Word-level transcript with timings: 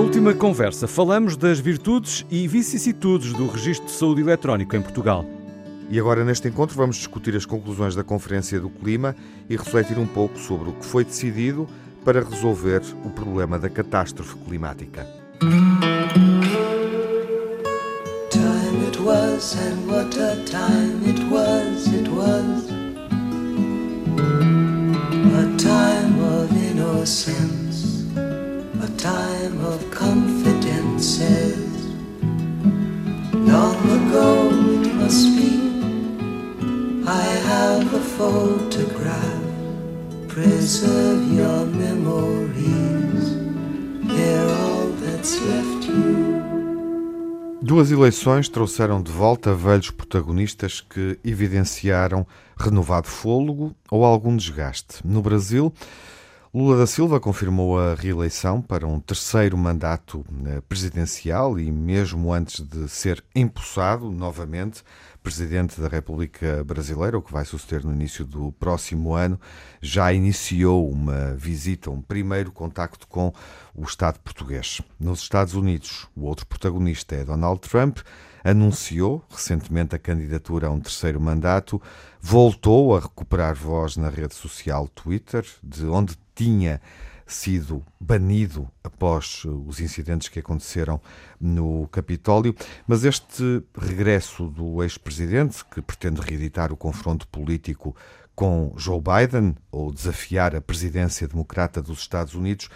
última 0.00 0.32
conversa, 0.32 0.88
falamos 0.88 1.36
das 1.36 1.60
virtudes 1.60 2.24
e 2.30 2.48
vicissitudes 2.48 3.34
do 3.34 3.46
Registro 3.46 3.84
de 3.84 3.92
Saúde 3.92 4.22
Eletrónico 4.22 4.74
em 4.74 4.80
Portugal. 4.80 5.26
E 5.90 6.00
agora, 6.00 6.24
neste 6.24 6.48
encontro, 6.48 6.74
vamos 6.74 6.96
discutir 6.96 7.36
as 7.36 7.44
conclusões 7.44 7.94
da 7.94 8.02
Conferência 8.02 8.58
do 8.58 8.70
Clima 8.70 9.14
e 9.48 9.56
refletir 9.56 9.98
um 9.98 10.06
pouco 10.06 10.38
sobre 10.38 10.70
o 10.70 10.72
que 10.72 10.86
foi 10.86 11.04
decidido 11.04 11.68
para 12.02 12.22
resolver 12.22 12.80
o 13.04 13.10
problema 13.10 13.58
da 13.58 13.68
catástrofe 13.68 14.36
climática. 14.36 15.06
Time 18.30 18.86
it 18.86 18.98
was, 19.02 19.54
and 19.56 19.86
what 19.86 20.16
a 20.18 20.36
time 20.46 21.04
it 21.06 21.20
was, 21.30 21.86
it 21.88 22.08
was. 22.08 22.70
A 25.36 25.56
time 25.58 26.18
of 26.22 26.50
innocence, 26.56 28.06
a 28.16 28.88
time 28.96 29.62
of 29.66 29.89
Long 33.50 33.74
ago 33.74 34.48
it 34.84 34.94
must 34.94 35.26
be. 35.36 35.50
I 37.04 37.24
have 37.48 37.92
a 37.92 38.00
photograph. 38.00 39.42
Preserve 40.28 41.32
your 41.32 41.66
memories. 41.66 43.24
They're 44.06 44.48
all 44.48 44.90
that's 45.02 45.34
left 45.40 45.88
you. 45.88 46.30
Duas 47.60 47.90
eleições 47.90 48.48
trouxeram 48.48 49.02
de 49.02 49.10
volta 49.10 49.52
velhos 49.52 49.90
protagonistas 49.90 50.80
que 50.80 51.18
evidenciaram 51.24 52.24
renovado 52.56 53.08
fôlego 53.08 53.74
ou 53.90 54.04
algum 54.04 54.36
desgaste. 54.36 55.04
No 55.04 55.20
Brasil, 55.20 55.72
Lula 56.52 56.78
da 56.78 56.86
Silva 56.86 57.20
confirmou 57.20 57.78
a 57.78 57.94
reeleição 57.94 58.60
para 58.60 58.84
um 58.84 58.98
terceiro 58.98 59.56
mandato 59.56 60.26
eh, 60.46 60.60
presidencial 60.62 61.60
e, 61.60 61.70
mesmo 61.70 62.32
antes 62.32 62.66
de 62.66 62.88
ser 62.88 63.22
empossado 63.36 64.10
novamente, 64.10 64.82
Presidente 65.22 65.80
da 65.80 65.86
República 65.86 66.64
Brasileira, 66.64 67.16
o 67.16 67.22
que 67.22 67.32
vai 67.32 67.44
suceder 67.44 67.84
no 67.84 67.92
início 67.92 68.24
do 68.24 68.50
próximo 68.50 69.14
ano, 69.14 69.38
já 69.80 70.12
iniciou 70.12 70.90
uma 70.90 71.34
visita, 71.36 71.88
um 71.88 72.02
primeiro 72.02 72.50
contacto 72.50 73.06
com 73.06 73.32
o 73.72 73.84
Estado 73.84 74.18
português. 74.18 74.80
Nos 74.98 75.20
Estados 75.20 75.54
Unidos, 75.54 76.08
o 76.16 76.24
outro 76.24 76.46
protagonista 76.46 77.14
é 77.14 77.24
Donald 77.24 77.60
Trump, 77.60 77.98
anunciou 78.42 79.24
recentemente 79.28 79.94
a 79.94 79.98
candidatura 79.98 80.68
a 80.68 80.70
um 80.70 80.80
terceiro 80.80 81.20
mandato, 81.20 81.80
voltou 82.20 82.96
a 82.96 83.00
recuperar 83.00 83.54
voz 83.54 83.96
na 83.96 84.08
rede 84.08 84.34
social 84.34 84.88
Twitter, 84.88 85.44
de 85.62 85.86
onde 85.86 86.16
tinha 86.34 86.80
sido 87.26 87.84
banido 87.98 88.68
após 88.82 89.44
os 89.44 89.80
incidentes 89.80 90.28
que 90.28 90.40
aconteceram 90.40 91.00
no 91.40 91.86
Capitólio. 91.88 92.54
Mas 92.86 93.04
este 93.04 93.62
regresso 93.78 94.48
do 94.48 94.82
ex-presidente, 94.82 95.64
que 95.64 95.80
pretende 95.80 96.20
reeditar 96.20 96.72
o 96.72 96.76
confronto 96.76 97.26
político 97.28 97.94
com 98.34 98.72
Joe 98.76 99.00
Biden, 99.00 99.54
ou 99.70 99.92
desafiar 99.92 100.56
a 100.56 100.60
presidência 100.60 101.28
democrata 101.28 101.80
dos 101.80 102.00
Estados 102.00 102.34
Unidos, 102.34 102.68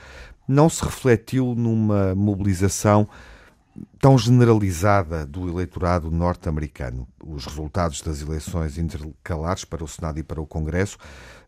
não 0.47 0.69
se 0.69 0.85
refletiu 0.85 1.55
numa 1.55 2.15
mobilização 2.15 3.09
tão 3.99 4.17
generalizada 4.17 5.27
do 5.27 5.49
eleitorado 5.49 6.11
norte-americano. 6.11 7.09
Os 7.25 7.45
resultados 7.45 8.01
das 8.01 8.21
eleições 8.21 8.79
intercalares 8.79 9.65
para 9.65 9.83
o 9.83 9.89
Senado 9.89 10.19
e 10.19 10.23
para 10.23 10.41
o 10.41 10.47
Congresso, 10.47 10.97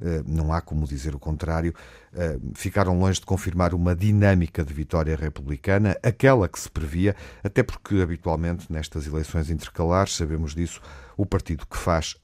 eh, 0.01 0.23
não 0.27 0.53
há 0.53 0.61
como 0.61 0.87
dizer 0.87 1.15
o 1.15 1.19
contrário, 1.19 1.75
eh, 2.15 2.39
ficaram 2.55 2.99
longe 2.99 3.21
de 3.21 3.27
confirmar 3.27 3.75
uma 3.75 3.95
dinâmica 3.95 4.65
de 4.65 4.75
vitória 4.75 5.15
republicana, 5.15 5.97
aquela 6.03 6.49
que 6.49 6.59
se 6.59 6.71
previa, 6.71 7.15
até 7.45 7.63
porque 7.63 8.01
habitualmente 8.01 8.73
nestas 8.73 9.07
eleições 9.07 9.51
intercalares, 9.51 10.17
sabemos 10.17 10.55
disso, 10.55 10.81
o 11.17 11.25
partido 11.25 11.67
que 11.67 11.77
faz 11.77 12.17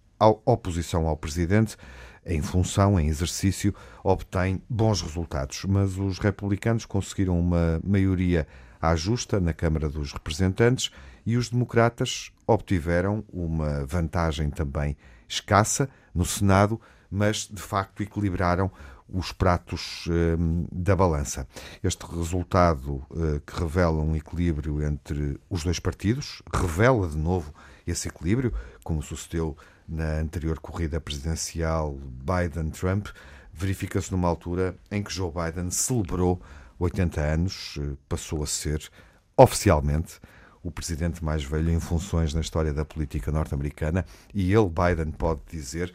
oposição 0.44 1.06
ao 1.06 1.16
presidente 1.16 1.76
em 2.24 2.40
função, 2.40 2.98
em 2.98 3.08
exercício, 3.08 3.74
obtém 4.04 4.62
bons 4.68 5.02
resultados. 5.02 5.64
Mas 5.64 5.98
os 5.98 6.18
republicanos 6.18 6.86
conseguiram 6.86 7.38
uma 7.38 7.80
maioria 7.84 8.46
à 8.82 8.96
justa 8.96 9.38
na 9.38 9.52
Câmara 9.52 9.88
dos 9.88 10.12
Representantes 10.12 10.90
e 11.24 11.36
os 11.36 11.48
democratas 11.48 12.32
obtiveram 12.44 13.24
uma 13.32 13.86
vantagem 13.86 14.50
também 14.50 14.96
escassa 15.28 15.88
no 16.12 16.24
Senado, 16.26 16.80
mas 17.08 17.48
de 17.48 17.62
facto 17.62 18.02
equilibraram 18.02 18.70
os 19.08 19.30
pratos 19.30 20.06
eh, 20.10 20.36
da 20.72 20.96
balança. 20.96 21.46
Este 21.82 22.04
resultado 22.06 23.04
eh, 23.14 23.40
que 23.46 23.60
revela 23.60 24.00
um 24.00 24.16
equilíbrio 24.16 24.82
entre 24.82 25.38
os 25.48 25.62
dois 25.62 25.78
partidos, 25.78 26.42
revela 26.52 27.06
de 27.06 27.16
novo 27.16 27.54
esse 27.86 28.08
equilíbrio, 28.08 28.52
como 28.82 29.02
sucedeu 29.02 29.56
na 29.86 30.18
anterior 30.18 30.58
corrida 30.58 31.00
presidencial 31.00 31.94
Biden-Trump, 31.94 33.08
verifica-se 33.52 34.10
numa 34.10 34.28
altura 34.28 34.74
em 34.90 35.02
que 35.02 35.12
Joe 35.12 35.30
Biden 35.30 35.70
celebrou 35.70 36.40
80 36.82 37.20
anos, 37.20 37.78
eh, 37.78 37.96
passou 38.08 38.42
a 38.42 38.46
ser, 38.46 38.90
oficialmente, 39.36 40.20
o 40.62 40.70
presidente 40.70 41.24
mais 41.24 41.42
velho 41.42 41.70
em 41.70 41.80
funções 41.80 42.32
na 42.32 42.40
história 42.40 42.72
da 42.72 42.84
política 42.84 43.32
norte-americana 43.32 44.04
e 44.32 44.52
ele, 44.52 44.68
Biden, 44.68 45.12
pode 45.12 45.40
dizer 45.50 45.92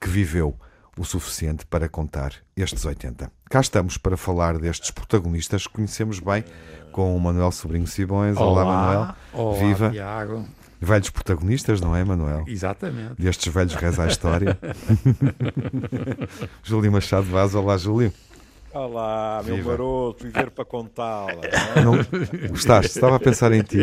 que 0.00 0.08
viveu 0.08 0.58
o 0.98 1.04
suficiente 1.04 1.66
para 1.66 1.88
contar 1.88 2.32
estes 2.56 2.84
80. 2.84 3.30
Cá 3.50 3.60
estamos 3.60 3.98
para 3.98 4.16
falar 4.16 4.58
destes 4.58 4.90
protagonistas 4.90 5.66
que 5.66 5.74
conhecemos 5.74 6.18
bem 6.20 6.42
com 6.90 7.14
o 7.14 7.20
Manuel 7.20 7.52
Sobrinho 7.52 7.86
Simões. 7.86 8.36
Olá, 8.38 8.62
Olá 8.62 8.64
Manuel. 8.64 9.14
Olá, 9.34 9.58
Viva. 9.58 9.90
Tiago. 9.90 10.48
Velhos 10.80 11.10
protagonistas, 11.10 11.80
não 11.80 11.94
é, 11.94 12.04
Manuel? 12.04 12.44
Exatamente. 12.46 13.20
Destes 13.20 13.52
velhos 13.52 13.74
reis 13.74 13.98
à 13.98 14.06
história. 14.06 14.58
Júlio 16.62 16.90
Machado 16.92 17.26
Vaz. 17.26 17.54
Olá, 17.54 17.76
Júlio. 17.76 18.12
Olá, 18.76 19.42
meu 19.42 19.56
Viva. 19.56 19.70
maroto, 19.70 20.24
viver 20.24 20.50
para 20.50 20.64
contá-la. 20.64 21.40
Não, 21.82 21.94
é? 21.94 22.48
gostaste? 22.48 22.92
Estava 22.92 23.16
a 23.16 23.18
pensar 23.18 23.50
em 23.52 23.62
ti. 23.62 23.78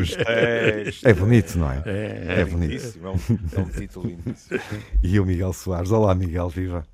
É 1.04 1.14
bonito, 1.14 1.58
não 1.58 1.72
é? 1.72 1.82
É, 1.84 2.26
é, 2.28 2.42
é 2.42 2.46
bonito. 2.46 3.00
É 3.04 3.10
um, 3.10 3.14
é 3.58 3.60
um 3.60 3.70
título 3.70 4.08
lindíssimo. 4.08 4.60
E 5.02 5.20
o 5.20 5.26
Miguel 5.26 5.52
Soares. 5.52 5.92
Olá, 5.92 6.14
Miguel, 6.14 6.48
viva. 6.48 6.86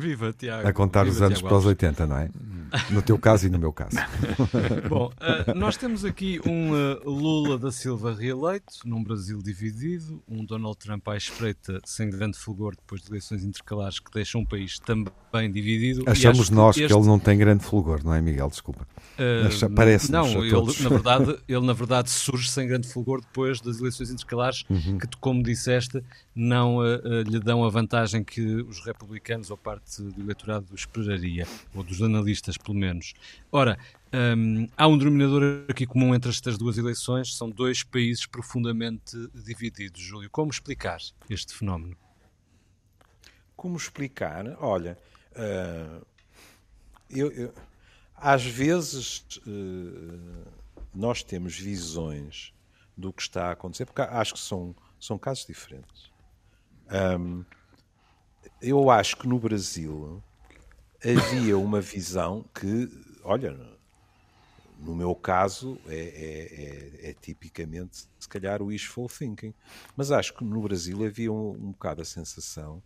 Viva, 0.00 0.32
Tiago. 0.32 0.66
A 0.66 0.72
contar 0.72 1.04
Viva, 1.04 1.16
os 1.16 1.22
anos 1.22 1.38
Tiago 1.38 1.48
para 1.48 1.58
os 1.58 1.66
80, 1.66 2.06
não 2.06 2.16
é? 2.16 2.30
No 2.90 3.02
teu 3.02 3.18
caso 3.18 3.46
e 3.46 3.50
no 3.50 3.58
meu 3.58 3.72
caso. 3.72 3.96
Bom, 4.88 5.06
uh, 5.06 5.54
nós 5.58 5.76
temos 5.76 6.04
aqui 6.04 6.40
um 6.46 6.70
uh, 6.70 7.10
Lula 7.10 7.58
da 7.58 7.72
Silva 7.72 8.14
reeleito, 8.14 8.72
num 8.84 9.02
Brasil 9.02 9.38
dividido, 9.42 10.22
um 10.28 10.44
Donald 10.44 10.78
Trump 10.78 11.06
à 11.08 11.16
espreita 11.16 11.80
sem 11.84 12.08
grande 12.08 12.38
fulgor 12.38 12.74
depois 12.76 13.02
de 13.02 13.10
eleições 13.10 13.44
intercalares 13.44 13.98
que 13.98 14.10
deixam 14.12 14.42
um 14.42 14.44
país 14.44 14.78
também 14.78 15.50
dividido. 15.50 16.04
Achamos 16.06 16.48
nós 16.50 16.76
que, 16.76 16.82
este... 16.82 16.92
que 16.92 16.98
ele 16.98 17.06
não 17.06 17.18
tem 17.18 17.36
grande 17.36 17.64
fulgor, 17.64 18.02
não 18.04 18.14
é, 18.14 18.20
Miguel? 18.20 18.48
Desculpa. 18.48 18.86
Uh, 19.18 19.70
Parece-nos. 19.74 20.32
Não, 20.32 20.44
ele 20.44 20.82
na, 20.82 20.88
verdade, 20.88 21.38
ele 21.48 21.66
na 21.66 21.72
verdade 21.72 22.10
surge 22.10 22.48
sem 22.48 22.68
grande 22.68 22.86
fulgor 22.86 23.20
depois 23.20 23.60
das 23.60 23.80
eleições 23.80 24.10
intercalares, 24.10 24.64
uhum. 24.70 24.98
que, 24.98 25.08
como 25.20 25.42
disseste, 25.42 26.02
não 26.34 26.78
lhe 27.26 27.40
dão 27.40 27.64
a 27.64 27.68
vantagem 27.68 28.22
que 28.22 28.40
os 28.40 28.84
republicanos 28.84 29.50
ou 29.50 29.56
parte 29.56 29.89
do 29.98 30.20
eleitorado 30.20 30.74
esperaria, 30.74 31.46
ou 31.74 31.82
dos 31.82 32.02
analistas 32.02 32.56
pelo 32.56 32.76
menos. 32.76 33.12
Ora, 33.50 33.78
um, 34.12 34.68
há 34.76 34.86
um 34.86 34.98
denominador 34.98 35.64
aqui 35.68 35.86
comum 35.86 36.14
entre 36.14 36.30
estas 36.30 36.58
duas 36.58 36.78
eleições, 36.78 37.36
são 37.36 37.48
dois 37.48 37.82
países 37.82 38.26
profundamente 38.26 39.16
divididos. 39.34 40.00
Júlio, 40.00 40.28
como 40.30 40.50
explicar 40.50 40.98
este 41.28 41.54
fenómeno? 41.54 41.96
Como 43.56 43.76
explicar? 43.76 44.44
Olha, 44.58 44.98
uh, 45.32 46.06
eu, 47.08 47.30
eu, 47.32 47.54
às 48.16 48.44
vezes 48.44 49.24
uh, 49.46 50.44
nós 50.94 51.22
temos 51.22 51.58
visões 51.58 52.52
do 52.96 53.12
que 53.12 53.22
está 53.22 53.48
a 53.48 53.52
acontecer, 53.52 53.86
porque 53.86 54.02
acho 54.02 54.34
que 54.34 54.40
são, 54.40 54.74
são 54.98 55.18
casos 55.18 55.46
diferentes. 55.46 56.10
Um, 57.18 57.44
eu 58.60 58.90
acho 58.90 59.16
que 59.16 59.26
no 59.26 59.38
Brasil 59.38 60.22
havia 61.02 61.56
uma 61.56 61.80
visão 61.80 62.44
que, 62.54 62.88
olha, 63.22 63.56
no 64.78 64.94
meu 64.94 65.14
caso, 65.14 65.78
é, 65.86 65.94
é, 65.94 67.08
é, 67.08 67.10
é, 67.10 67.14
tipicamente, 67.14 68.08
se 68.18 68.28
calhar, 68.28 68.62
o 68.62 68.66
wishful 68.66 69.08
thinking. 69.08 69.54
Mas 69.96 70.10
acho 70.10 70.34
que 70.34 70.44
no 70.44 70.62
Brasil 70.62 71.04
havia 71.04 71.32
um, 71.32 71.50
um 71.50 71.72
bocado 71.72 72.02
a 72.02 72.04
sensação 72.04 72.82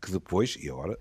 que 0.00 0.10
depois, 0.10 0.56
e 0.60 0.68
agora, 0.68 0.98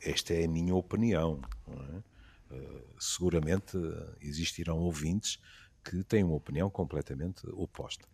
esta 0.00 0.34
é 0.34 0.44
a 0.44 0.48
minha 0.48 0.74
opinião, 0.74 1.40
é? 1.68 2.54
uh, 2.54 2.84
seguramente 2.98 3.76
existirão 4.20 4.78
ouvintes 4.78 5.38
que 5.84 6.02
têm 6.04 6.24
uma 6.24 6.34
opinião 6.34 6.70
completamente 6.70 7.48
oposta. 7.50 8.06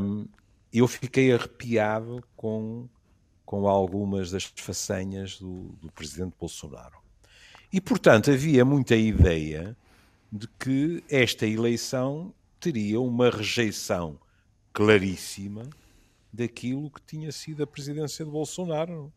Um, 0.00 0.28
eu 0.72 0.86
fiquei 0.86 1.32
arrepiado 1.32 2.22
com 2.36 2.88
com 3.48 3.66
algumas 3.66 4.30
das 4.30 4.44
façanhas 4.44 5.38
do, 5.38 5.70
do 5.80 5.90
presidente 5.90 6.34
Bolsonaro. 6.38 6.98
E, 7.72 7.80
portanto, 7.80 8.30
havia 8.30 8.62
muita 8.62 8.94
ideia 8.94 9.74
de 10.30 10.46
que 10.46 11.02
esta 11.08 11.46
eleição 11.46 12.34
teria 12.60 13.00
uma 13.00 13.30
rejeição 13.30 14.20
claríssima 14.70 15.62
daquilo 16.30 16.90
que 16.90 17.00
tinha 17.00 17.32
sido 17.32 17.62
a 17.62 17.66
presidência 17.66 18.22
de 18.22 18.30
Bolsonaro, 18.30 19.10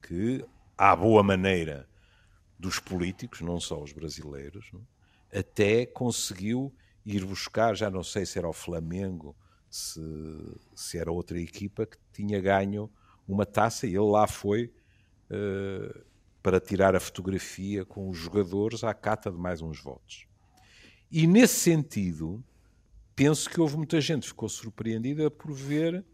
que, 0.00 0.44
à 0.78 0.94
boa 0.94 1.24
maneira 1.24 1.88
dos 2.56 2.78
políticos, 2.78 3.40
não 3.40 3.58
só 3.58 3.82
os 3.82 3.92
brasileiros, 3.92 4.70
até 5.34 5.86
conseguiu 5.86 6.72
ir 7.04 7.24
buscar, 7.24 7.74
já 7.74 7.90
não 7.90 8.04
sei 8.04 8.24
se 8.26 8.38
era 8.38 8.48
o 8.48 8.52
Flamengo, 8.52 9.34
se, 9.68 10.00
se 10.72 10.98
era 10.98 11.10
outra 11.10 11.40
equipa 11.40 11.84
que 11.84 11.98
tinha 12.12 12.40
ganho 12.40 12.88
uma 13.26 13.46
taça 13.46 13.86
e 13.86 13.90
ele 13.90 14.10
lá 14.10 14.26
foi 14.26 14.72
uh, 15.30 16.04
para 16.42 16.60
tirar 16.60 16.96
a 16.96 17.00
fotografia 17.00 17.84
com 17.84 18.08
os 18.08 18.18
jogadores 18.18 18.82
à 18.82 18.92
cata 18.92 19.30
de 19.30 19.38
mais 19.38 19.62
uns 19.62 19.80
votos. 19.80 20.26
E 21.10 21.26
nesse 21.26 21.60
sentido, 21.60 22.42
penso 23.14 23.48
que 23.48 23.60
houve 23.60 23.76
muita 23.76 24.00
gente 24.00 24.22
que 24.22 24.28
ficou 24.28 24.48
surpreendida 24.48 25.30
por 25.30 25.52
ver 25.52 26.04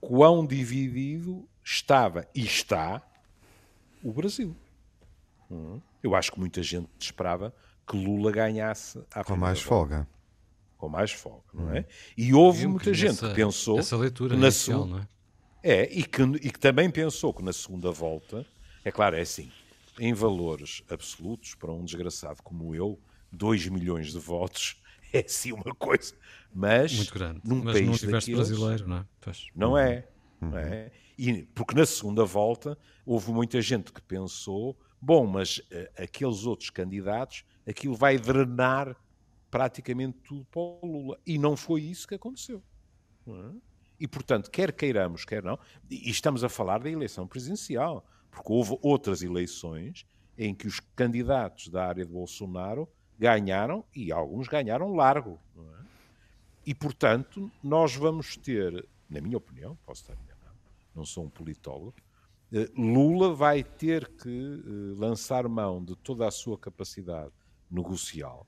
quão 0.00 0.46
dividido 0.46 1.48
estava 1.64 2.28
e 2.34 2.44
está 2.44 3.02
o 4.02 4.12
Brasil. 4.12 4.54
Hum. 5.50 5.80
Eu 6.02 6.14
acho 6.14 6.30
que 6.32 6.38
muita 6.38 6.62
gente 6.62 6.88
esperava 7.00 7.54
que 7.86 7.96
Lula 7.96 8.30
ganhasse 8.30 9.02
com 9.26 9.36
mais 9.36 9.60
folga. 9.60 10.06
Com 10.76 10.88
mais 10.88 11.12
folga, 11.12 11.44
não 11.52 11.72
é? 11.72 11.80
Hum. 11.80 11.84
E 12.16 12.34
houve 12.34 12.66
muita 12.66 12.92
gente 12.92 13.12
essa, 13.12 13.28
que 13.28 13.34
pensou 13.34 13.78
essa 13.78 13.96
leitura 13.96 14.36
na 14.36 14.42
inicial, 14.42 14.86
não 14.86 14.98
é? 14.98 15.08
É, 15.66 15.90
e 15.90 16.04
que, 16.04 16.20
e 16.22 16.50
que 16.50 16.58
também 16.58 16.90
pensou 16.90 17.32
que 17.32 17.42
na 17.42 17.50
segunda 17.50 17.90
volta, 17.90 18.44
é 18.84 18.92
claro, 18.92 19.16
é 19.16 19.22
assim, 19.22 19.50
em 19.98 20.12
valores 20.12 20.82
absolutos, 20.90 21.54
para 21.54 21.72
um 21.72 21.82
desgraçado 21.82 22.42
como 22.42 22.74
eu, 22.74 23.00
2 23.32 23.68
milhões 23.68 24.12
de 24.12 24.18
votos 24.18 24.76
é 25.10 25.24
sim 25.26 25.52
uma 25.52 25.74
coisa. 25.74 26.14
Mas, 26.52 26.92
Muito 26.92 27.14
grande. 27.14 27.40
num 27.42 27.64
mas 27.64 27.72
país 27.72 27.86
não 27.86 27.94
tiveste 27.96 28.30
daqueles, 28.30 28.48
brasileiro, 28.50 28.86
não 28.86 28.96
é? 28.98 29.06
Pois. 29.22 29.46
Não 29.56 29.78
é. 29.78 30.06
Não 30.38 30.58
é? 30.58 30.92
E, 31.16 31.44
porque 31.54 31.74
na 31.74 31.86
segunda 31.86 32.26
volta 32.26 32.76
houve 33.06 33.30
muita 33.30 33.62
gente 33.62 33.90
que 33.90 34.02
pensou: 34.02 34.78
bom, 35.00 35.26
mas 35.26 35.58
uh, 35.58 36.02
aqueles 36.02 36.44
outros 36.44 36.68
candidatos, 36.68 37.42
aquilo 37.66 37.94
vai 37.94 38.18
drenar 38.18 38.94
praticamente 39.50 40.18
tudo 40.24 40.44
para 40.44 40.60
o 40.60 40.80
Lula. 40.82 41.18
E 41.24 41.38
não 41.38 41.56
foi 41.56 41.80
isso 41.80 42.06
que 42.06 42.16
aconteceu. 42.16 42.62
É? 43.26 43.73
E, 43.98 44.08
portanto, 44.08 44.50
quer 44.50 44.72
queiramos, 44.72 45.24
quer 45.24 45.42
não, 45.42 45.58
e 45.88 46.10
estamos 46.10 46.42
a 46.42 46.48
falar 46.48 46.80
da 46.80 46.90
eleição 46.90 47.26
presidencial, 47.26 48.04
porque 48.30 48.52
houve 48.52 48.76
outras 48.82 49.22
eleições 49.22 50.06
em 50.36 50.54
que 50.54 50.66
os 50.66 50.80
candidatos 50.96 51.68
da 51.68 51.86
área 51.86 52.04
de 52.04 52.12
Bolsonaro 52.12 52.88
ganharam 53.18 53.84
e 53.94 54.10
alguns 54.10 54.48
ganharam 54.48 54.94
largo. 54.94 55.40
É? 55.56 55.84
E, 56.66 56.74
portanto, 56.74 57.50
nós 57.62 57.94
vamos 57.94 58.36
ter, 58.36 58.86
na 59.08 59.20
minha 59.20 59.36
opinião, 59.36 59.78
posso 59.84 60.02
estar 60.02 60.14
enganado, 60.14 60.58
não 60.94 61.04
sou 61.04 61.24
um 61.24 61.30
politólogo, 61.30 61.94
eh, 62.52 62.70
Lula 62.76 63.34
vai 63.34 63.62
ter 63.62 64.08
que 64.16 64.28
eh, 64.28 64.98
lançar 64.98 65.46
mão 65.48 65.84
de 65.84 65.94
toda 65.96 66.26
a 66.26 66.30
sua 66.30 66.58
capacidade 66.58 67.32
negocial, 67.70 68.46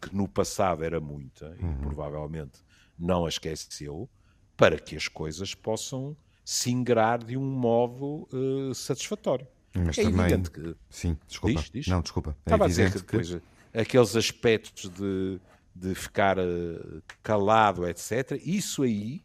que 0.00 0.14
no 0.14 0.28
passado 0.28 0.84
era 0.84 1.00
muita 1.00 1.56
e 1.58 1.64
uhum. 1.64 1.78
provavelmente 1.78 2.64
não 2.98 3.26
a 3.26 3.28
esqueceu, 3.28 4.08
para 4.56 4.78
que 4.78 4.96
as 4.96 5.08
coisas 5.08 5.54
possam 5.54 6.16
se 6.44 6.70
ingrar 6.70 7.22
de 7.22 7.36
um 7.36 7.44
modo 7.44 8.28
uh, 8.32 8.74
satisfatório. 8.74 9.46
Mas 9.74 9.98
é 9.98 10.04
também... 10.04 10.42
que... 10.42 10.74
Sim, 10.88 11.18
desculpa. 11.26 11.60
Diz, 11.60 11.70
diz? 11.70 11.86
Não, 11.88 12.00
desculpa. 12.00 12.30
É 12.30 12.48
Estava 12.48 12.64
a 12.64 12.68
dizer 12.68 12.92
que. 12.92 12.98
Depois, 12.98 13.38
aqueles 13.74 14.16
aspectos 14.16 14.88
de, 14.88 15.38
de 15.74 15.94
ficar 15.94 16.38
uh, 16.38 17.02
calado, 17.22 17.86
etc. 17.86 18.40
Isso 18.42 18.84
aí, 18.84 19.22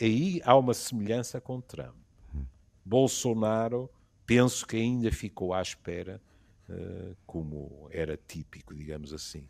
aí 0.00 0.40
há 0.44 0.56
uma 0.56 0.72
semelhança 0.72 1.40
com 1.40 1.60
Trump. 1.60 1.96
Hum. 2.34 2.44
Bolsonaro, 2.84 3.90
penso 4.24 4.66
que 4.66 4.76
ainda 4.76 5.12
ficou 5.12 5.52
à 5.52 5.60
espera, 5.60 6.22
uh, 6.70 7.14
como 7.26 7.88
era 7.90 8.16
típico, 8.16 8.74
digamos 8.74 9.12
assim, 9.12 9.48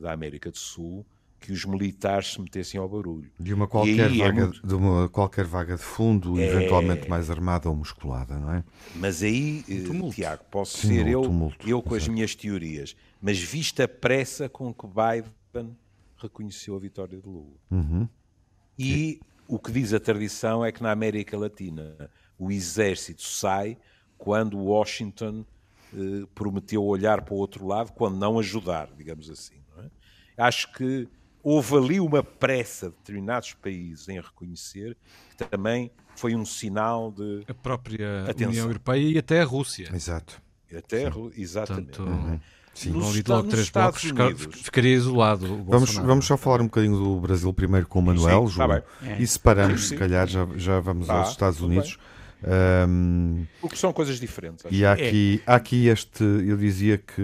da 0.00 0.12
América 0.12 0.50
do 0.50 0.58
Sul, 0.58 1.06
que 1.40 1.52
os 1.52 1.64
militares 1.64 2.34
se 2.34 2.40
metessem 2.40 2.78
ao 2.78 2.88
barulho. 2.88 3.30
De 3.40 3.54
uma 3.54 3.66
qualquer, 3.66 4.10
vaga, 4.10 4.40
é 4.40 4.44
muito... 4.44 4.66
de 4.66 4.74
uma 4.74 5.08
qualquer 5.08 5.46
vaga 5.46 5.76
de 5.76 5.82
fundo, 5.82 6.38
é... 6.38 6.46
eventualmente 6.46 7.08
mais 7.08 7.30
armada 7.30 7.68
ou 7.68 7.74
musculada, 7.74 8.38
não 8.38 8.52
é? 8.52 8.64
Mas 8.94 9.22
aí, 9.22 9.64
Tiago, 10.14 10.44
posso 10.50 10.78
Sim, 10.78 10.88
ser 10.88 11.08
eu, 11.08 11.22
tumulto, 11.22 11.68
eu 11.68 11.82
com 11.82 11.94
as 11.94 12.06
minhas 12.06 12.34
teorias 12.34 12.94
mas 13.20 13.38
vista 13.38 13.84
a 13.84 13.88
pressa 13.88 14.48
com 14.48 14.72
que 14.72 14.86
Biden 14.86 15.76
reconheceu 16.16 16.74
a 16.74 16.78
vitória 16.78 17.20
de 17.20 17.28
Lula. 17.28 17.56
Uhum. 17.70 18.08
E 18.78 19.20
o 19.46 19.58
que 19.58 19.70
diz 19.70 19.92
a 19.92 20.00
tradição 20.00 20.64
é 20.64 20.72
que 20.72 20.82
na 20.82 20.90
América 20.90 21.36
Latina 21.36 22.10
o 22.38 22.50
exército 22.50 23.22
sai 23.22 23.76
quando 24.16 24.58
Washington 24.58 25.44
eh, 25.92 26.26
prometeu 26.34 26.82
olhar 26.82 27.22
para 27.22 27.34
o 27.34 27.36
outro 27.36 27.66
lado, 27.66 27.92
quando 27.92 28.16
não 28.16 28.38
ajudar, 28.38 28.90
digamos 28.96 29.28
assim. 29.28 29.56
É? 29.78 29.90
Acho 30.38 30.72
que 30.72 31.06
houve 31.42 31.76
ali 31.76 32.00
uma 32.00 32.22
pressa 32.22 32.90
de 32.90 32.96
determinados 32.96 33.54
países 33.54 34.08
em 34.08 34.20
reconhecer 34.20 34.96
que 35.36 35.44
também 35.48 35.90
foi 36.16 36.34
um 36.34 36.44
sinal 36.44 37.10
de 37.10 37.44
a 37.48 37.54
própria 37.54 38.24
atenção. 38.24 38.48
União 38.50 38.66
Europeia 38.66 39.14
e 39.14 39.18
até 39.18 39.40
a 39.40 39.44
Rússia. 39.44 39.90
Exato. 39.94 40.40
Até 40.76 41.06
a 41.06 41.10
Rússia, 41.10 41.40
exatamente. 41.40 41.92
Tanto... 41.92 42.02
Uhum. 42.10 42.40
Sim. 42.72 42.90
Nos, 42.90 43.16
Estados, 43.16 43.28
logo 43.28 43.48
três 43.48 43.70
blocos, 43.70 44.02
ficaria 44.62 44.94
isolado. 44.94 45.64
Vamos, 45.64 45.94
vamos 45.96 46.24
só 46.24 46.36
falar 46.36 46.60
um 46.60 46.66
bocadinho 46.66 46.96
do 46.96 47.20
Brasil 47.20 47.52
primeiro 47.52 47.86
com 47.86 47.98
o 47.98 48.02
Manuel, 48.02 48.46
sim, 48.46 48.54
João, 48.54 48.68
tá 48.68 48.82
e 49.18 49.26
separamos, 49.26 49.88
se 49.88 49.96
calhar, 49.96 50.26
já, 50.28 50.46
já 50.56 50.78
vamos 50.78 51.08
tá, 51.08 51.14
aos 51.14 51.30
Estados 51.30 51.60
Unidos. 51.60 51.98
Um, 52.42 53.46
Porque 53.60 53.76
são 53.76 53.92
coisas 53.92 54.18
diferentes. 54.18 54.64
E 54.70 54.84
há 54.84 54.92
aqui, 54.92 55.42
é. 55.46 55.50
há 55.50 55.56
aqui 55.56 55.88
este, 55.88 56.22
eu 56.22 56.56
dizia 56.56 56.98
que, 56.98 57.22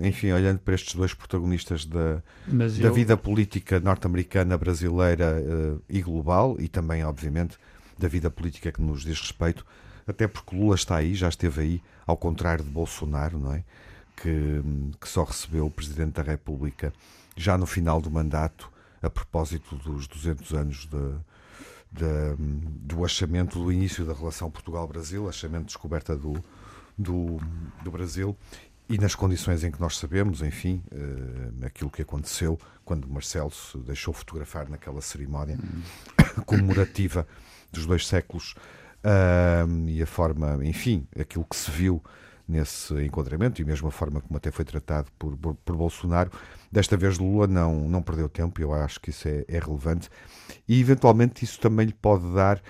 enfim, 0.00 0.32
olhando 0.32 0.58
para 0.58 0.74
estes 0.74 0.94
dois 0.94 1.12
protagonistas 1.12 1.84
da, 1.84 2.22
da 2.46 2.66
eu... 2.86 2.94
vida 2.94 3.16
política 3.16 3.78
norte-americana, 3.78 4.56
brasileira 4.56 5.38
uh, 5.40 5.82
e 5.88 6.00
global, 6.00 6.56
e 6.58 6.68
também, 6.68 7.04
obviamente, 7.04 7.58
da 7.98 8.08
vida 8.08 8.30
política 8.30 8.72
que 8.72 8.80
nos 8.80 9.02
diz 9.02 9.20
respeito, 9.20 9.64
até 10.06 10.26
porque 10.26 10.56
Lula 10.56 10.74
está 10.74 10.96
aí, 10.96 11.14
já 11.14 11.28
esteve 11.28 11.60
aí, 11.60 11.82
ao 12.06 12.16
contrário 12.16 12.64
de 12.64 12.70
Bolsonaro, 12.70 13.38
não 13.38 13.52
é? 13.52 13.62
que, 14.16 14.62
que 15.00 15.08
só 15.08 15.24
recebeu 15.24 15.66
o 15.66 15.70
Presidente 15.70 16.12
da 16.12 16.22
República 16.22 16.92
já 17.36 17.58
no 17.58 17.66
final 17.66 18.00
do 18.00 18.10
mandato, 18.10 18.70
a 19.02 19.10
propósito 19.10 19.76
dos 19.76 20.06
200 20.06 20.52
anos 20.54 20.86
de, 20.86 21.14
de, 21.94 22.34
do 22.38 23.04
achamento, 23.04 23.62
do 23.62 23.72
início 23.72 24.04
da 24.04 24.12
relação 24.12 24.50
Portugal-Brasil, 24.50 25.28
achamento 25.28 25.66
de 25.66 25.68
descoberta 25.68 26.16
do, 26.16 26.34
do, 26.98 27.38
do, 27.82 27.90
Brasil, 27.90 28.36
e 28.88 28.98
nas 28.98 29.14
condições 29.14 29.62
em 29.62 29.70
que 29.70 29.80
nós 29.80 29.96
sabemos, 29.96 30.42
enfim, 30.42 30.82
uh, 30.92 31.64
aquilo 31.64 31.90
que 31.90 32.02
aconteceu 32.02 32.58
quando 32.84 33.08
Marcelo 33.08 33.50
se 33.50 33.78
deixou 33.78 34.12
fotografar 34.12 34.68
naquela 34.68 35.00
cerimónia 35.00 35.56
comemorativa 36.44 37.26
dos 37.72 37.86
dois 37.86 38.06
séculos, 38.06 38.54
uh, 39.04 39.88
e 39.88 40.02
a 40.02 40.06
forma, 40.06 40.58
enfim, 40.64 41.06
aquilo 41.18 41.44
que 41.44 41.56
se 41.56 41.70
viu 41.70 42.02
nesse 42.46 42.94
enquadramento 43.02 43.60
e 43.60 43.64
mesmo 43.64 43.88
a 43.88 43.90
forma 43.90 44.20
como 44.20 44.36
até 44.36 44.50
foi 44.50 44.64
tratado 44.64 45.10
por, 45.18 45.36
por, 45.36 45.54
por 45.54 45.76
Bolsonaro. 45.76 46.30
Desta 46.70 46.96
vez 46.96 47.18
Lula 47.18 47.46
não, 47.46 47.88
não 47.88 48.02
perdeu 48.02 48.28
tempo, 48.28 48.60
eu 48.60 48.72
acho 48.72 49.00
que 49.00 49.10
isso 49.10 49.26
é, 49.28 49.44
é 49.48 49.58
relevante 49.58 50.08
e 50.68 50.80
eventualmente 50.80 51.44
isso 51.44 51.58
também 51.58 51.86
lhe 51.86 51.94
pode 51.94 52.32
dar, 52.34 52.62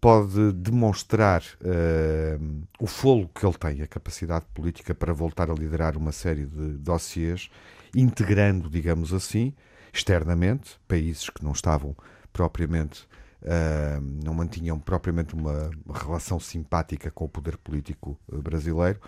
pode, 0.00 0.52
demonstrar 0.52 1.42
uh, 1.60 2.62
o 2.78 2.86
folo 2.86 3.28
que 3.28 3.46
ele 3.46 3.56
tem, 3.56 3.82
a 3.82 3.86
capacidade 3.86 4.44
política 4.52 4.94
para 4.94 5.12
voltar 5.12 5.50
a 5.50 5.54
liderar 5.54 5.96
uma 5.96 6.12
série 6.12 6.44
de 6.44 6.78
dossiês, 6.78 7.48
integrando, 7.94 8.68
digamos 8.68 9.12
assim, 9.12 9.54
externamente, 9.92 10.78
países 10.88 11.30
que 11.30 11.44
não 11.44 11.52
estavam 11.52 11.96
propriamente 12.32 13.06
Uh, 13.44 14.00
não 14.24 14.32
mantinham 14.32 14.78
propriamente 14.78 15.34
uma 15.34 15.70
relação 15.92 16.40
simpática 16.40 17.10
com 17.10 17.26
o 17.26 17.28
poder 17.28 17.58
político 17.58 18.18
eh, 18.32 18.38
brasileiro 18.38 18.98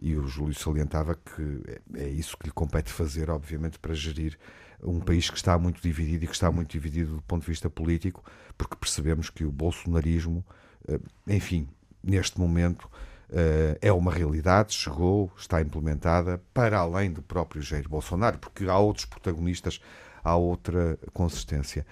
e 0.00 0.16
o 0.16 0.28
Júlio 0.28 0.54
salientava 0.54 1.16
que 1.16 1.60
é, 1.96 2.04
é 2.04 2.08
isso 2.08 2.36
que 2.38 2.46
lhe 2.46 2.52
compete 2.52 2.90
fazer, 2.92 3.28
obviamente, 3.28 3.78
para 3.80 3.92
gerir 3.92 4.38
um 4.82 4.98
país 5.00 5.28
que 5.28 5.36
está 5.36 5.58
muito 5.58 5.82
dividido 5.82 6.24
e 6.24 6.26
que 6.26 6.34
está 6.34 6.50
muito 6.50 6.70
dividido 6.70 7.16
do 7.16 7.22
ponto 7.22 7.42
de 7.42 7.48
vista 7.48 7.68
político, 7.68 8.24
porque 8.56 8.76
percebemos 8.76 9.28
que 9.28 9.44
o 9.44 9.52
bolsonarismo, 9.52 10.44
uh, 10.88 11.00
enfim, 11.26 11.68
neste 12.02 12.40
momento 12.40 12.84
uh, 12.84 13.76
é 13.80 13.92
uma 13.92 14.12
realidade, 14.12 14.72
chegou, 14.72 15.30
está 15.36 15.60
implementada 15.60 16.40
para 16.54 16.78
além 16.78 17.12
do 17.12 17.22
próprio 17.22 17.60
Jair 17.60 17.88
Bolsonaro, 17.88 18.38
porque 18.38 18.64
há 18.66 18.78
outros 18.78 19.04
protagonistas, 19.04 19.80
há 20.24 20.34
outra 20.36 20.98
consistência. 21.12 21.86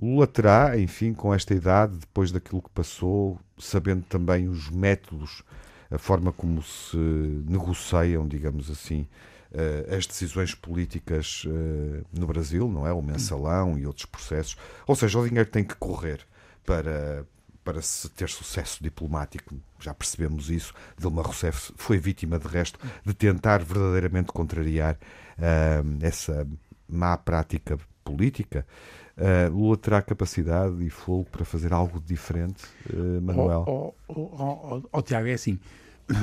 Lula 0.00 0.26
terá, 0.26 0.78
enfim, 0.78 1.12
com 1.12 1.34
esta 1.34 1.54
idade, 1.54 1.96
depois 1.96 2.32
daquilo 2.32 2.62
que 2.62 2.70
passou, 2.70 3.38
sabendo 3.58 4.02
também 4.08 4.48
os 4.48 4.70
métodos, 4.70 5.42
a 5.90 5.98
forma 5.98 6.32
como 6.32 6.62
se 6.62 6.96
negociam, 6.96 8.26
digamos 8.26 8.70
assim, 8.70 9.06
uh, 9.52 9.94
as 9.94 10.06
decisões 10.06 10.54
políticas 10.54 11.44
uh, 11.44 12.04
no 12.12 12.26
Brasil, 12.26 12.68
não 12.68 12.86
é? 12.86 12.92
O 12.92 13.02
mensalão 13.02 13.78
e 13.78 13.86
outros 13.86 14.06
processos. 14.06 14.56
Ou 14.86 14.96
seja, 14.96 15.18
o 15.18 15.28
dinheiro 15.28 15.48
tem 15.50 15.62
que 15.62 15.74
correr 15.76 16.20
para, 16.64 17.26
para 17.62 17.82
se 17.82 18.08
ter 18.08 18.28
sucesso 18.30 18.82
diplomático. 18.82 19.54
Já 19.78 19.92
percebemos 19.92 20.48
isso. 20.48 20.72
Dilma 20.96 21.22
Rousseff 21.22 21.72
foi 21.76 21.98
vítima, 21.98 22.38
de 22.38 22.48
resto, 22.48 22.78
de 23.04 23.12
tentar 23.12 23.62
verdadeiramente 23.62 24.32
contrariar 24.32 24.94
uh, 24.94 25.98
essa 26.00 26.46
má 26.88 27.16
prática 27.18 27.78
política. 28.02 28.66
Uh, 29.16 29.52
Lula 29.52 29.76
terá 29.76 30.00
capacidade 30.00 30.82
e 30.82 30.88
fogo 30.88 31.26
para 31.30 31.44
fazer 31.44 31.72
algo 31.72 32.00
diferente, 32.00 32.64
uh, 32.92 33.20
Manuel? 33.20 33.64
Oh, 33.66 33.94
oh, 34.08 34.14
oh, 34.14 34.82
oh, 34.90 35.02
Tiago, 35.02 35.28
é 35.28 35.34
assim. 35.34 35.58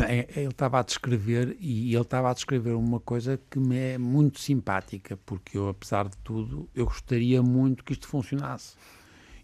É, 0.07 0.27
é, 0.35 0.41
ele 0.41 0.49
estava 0.49 0.79
a 0.79 0.83
descrever 0.83 1.55
e 1.59 1.93
ele 1.93 2.01
estava 2.01 2.29
a 2.29 2.33
descrever 2.33 2.71
uma 2.71 2.99
coisa 2.99 3.39
que 3.49 3.59
me 3.59 3.77
é 3.77 3.97
muito 3.97 4.39
simpática, 4.39 5.17
porque 5.25 5.57
eu, 5.57 5.69
apesar 5.69 6.09
de 6.09 6.17
tudo, 6.17 6.67
eu 6.75 6.85
gostaria 6.85 7.41
muito 7.41 7.83
que 7.83 7.93
isto 7.93 8.07
funcionasse. 8.07 8.75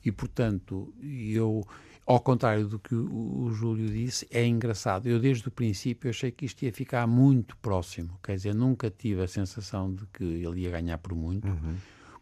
E, 0.04 0.12
portanto, 0.12 0.94
eu, 1.02 1.66
ao 2.06 2.20
contrário 2.20 2.68
do 2.68 2.78
que 2.78 2.94
o, 2.94 3.44
o 3.44 3.52
Júlio 3.54 3.90
disse, 3.90 4.28
é 4.30 4.46
engraçado. 4.46 5.08
Eu, 5.08 5.20
desde 5.20 5.48
o 5.48 5.52
princípio, 5.52 6.10
achei 6.10 6.32
que 6.32 6.46
isto 6.46 6.64
ia 6.64 6.74
ficar 6.74 7.08
muito 7.08 7.56
próximo. 7.58 8.20
Quer 8.24 8.36
dizer, 8.36 8.54
nunca 8.54 8.90
tive 8.90 9.24
a 9.24 9.28
sensação 9.28 9.94
de 9.94 10.06
que 10.08 10.24
ele 10.24 10.62
ia 10.62 10.72
ganhar 10.72 10.98
por 11.00 11.16
muito, 11.16 11.48
uhum. 11.48 11.76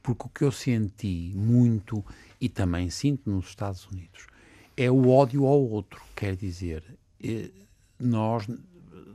Porque 0.04 0.26
o 0.26 0.30
que 0.30 0.44
eu 0.44 0.52
senti 0.52 1.32
muito, 1.34 2.04
e 2.40 2.50
também 2.50 2.90
sinto 2.90 3.30
nos 3.30 3.48
Estados 3.48 3.88
Unidos, 3.88 4.28
é 4.76 4.92
o 4.92 5.10
ódio 5.10 5.46
ao 5.46 5.62
outro. 5.62 6.02
Quer 6.14 6.36
dizer, 6.36 6.84
eh, 7.24 7.50
nós, 7.98 8.46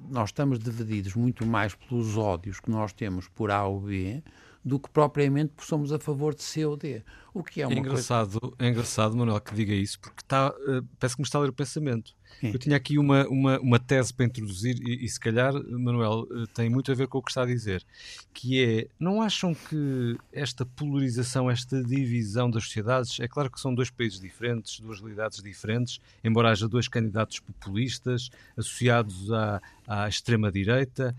nós 0.08 0.30
estamos 0.30 0.58
divididos 0.58 1.14
muito 1.14 1.44
mais 1.44 1.74
pelos 1.74 2.16
ódios 2.16 2.58
que 2.58 2.70
nós 2.70 2.92
temos 2.94 3.28
por 3.28 3.50
A 3.50 3.66
ou 3.66 3.80
B 3.80 4.22
do 4.64 4.78
que 4.78 4.90
propriamente 4.90 5.52
porque 5.54 5.68
somos 5.68 5.92
a 5.92 5.98
favor 5.98 6.34
de 6.34 6.42
C 6.42 6.64
ou 6.64 6.76
D. 6.76 7.02
O 7.32 7.42
que 7.42 7.62
é 7.62 7.66
uma 7.66 7.74
é 7.74 7.78
engraçado, 7.78 8.40
coisa... 8.40 8.56
É 8.58 8.68
engraçado, 8.68 9.16
Manuel, 9.16 9.40
que 9.40 9.54
diga 9.54 9.74
isso, 9.74 10.00
porque 10.00 10.20
está, 10.20 10.50
uh, 10.50 10.82
parece 10.98 11.16
que 11.16 11.22
me 11.22 11.26
está 11.26 11.38
a 11.38 11.42
ler 11.42 11.50
o 11.50 11.52
pensamento. 11.52 12.14
Sim. 12.40 12.50
Eu 12.52 12.58
tinha 12.58 12.76
aqui 12.76 12.98
uma, 12.98 13.26
uma, 13.26 13.58
uma 13.58 13.78
tese 13.78 14.14
para 14.14 14.26
introduzir 14.26 14.76
e, 14.80 15.04
e 15.04 15.08
se 15.08 15.18
calhar, 15.18 15.52
Manuel, 15.52 16.20
uh, 16.30 16.46
tem 16.48 16.70
muito 16.70 16.90
a 16.92 16.94
ver 16.94 17.08
com 17.08 17.18
o 17.18 17.22
que 17.22 17.30
está 17.30 17.42
a 17.42 17.46
dizer, 17.46 17.84
que 18.32 18.62
é, 18.62 18.86
não 18.98 19.20
acham 19.20 19.54
que 19.54 20.16
esta 20.32 20.64
polarização, 20.64 21.50
esta 21.50 21.82
divisão 21.82 22.50
das 22.50 22.64
sociedades, 22.64 23.18
é 23.18 23.26
claro 23.26 23.50
que 23.50 23.60
são 23.60 23.74
dois 23.74 23.90
países 23.90 24.20
diferentes, 24.20 24.78
duas 24.78 25.00
realidades 25.00 25.42
diferentes, 25.42 26.00
embora 26.22 26.50
haja 26.50 26.68
dois 26.68 26.86
candidatos 26.86 27.40
populistas 27.40 28.30
associados 28.56 29.32
à, 29.32 29.60
à 29.86 30.08
extrema-direita, 30.08 31.16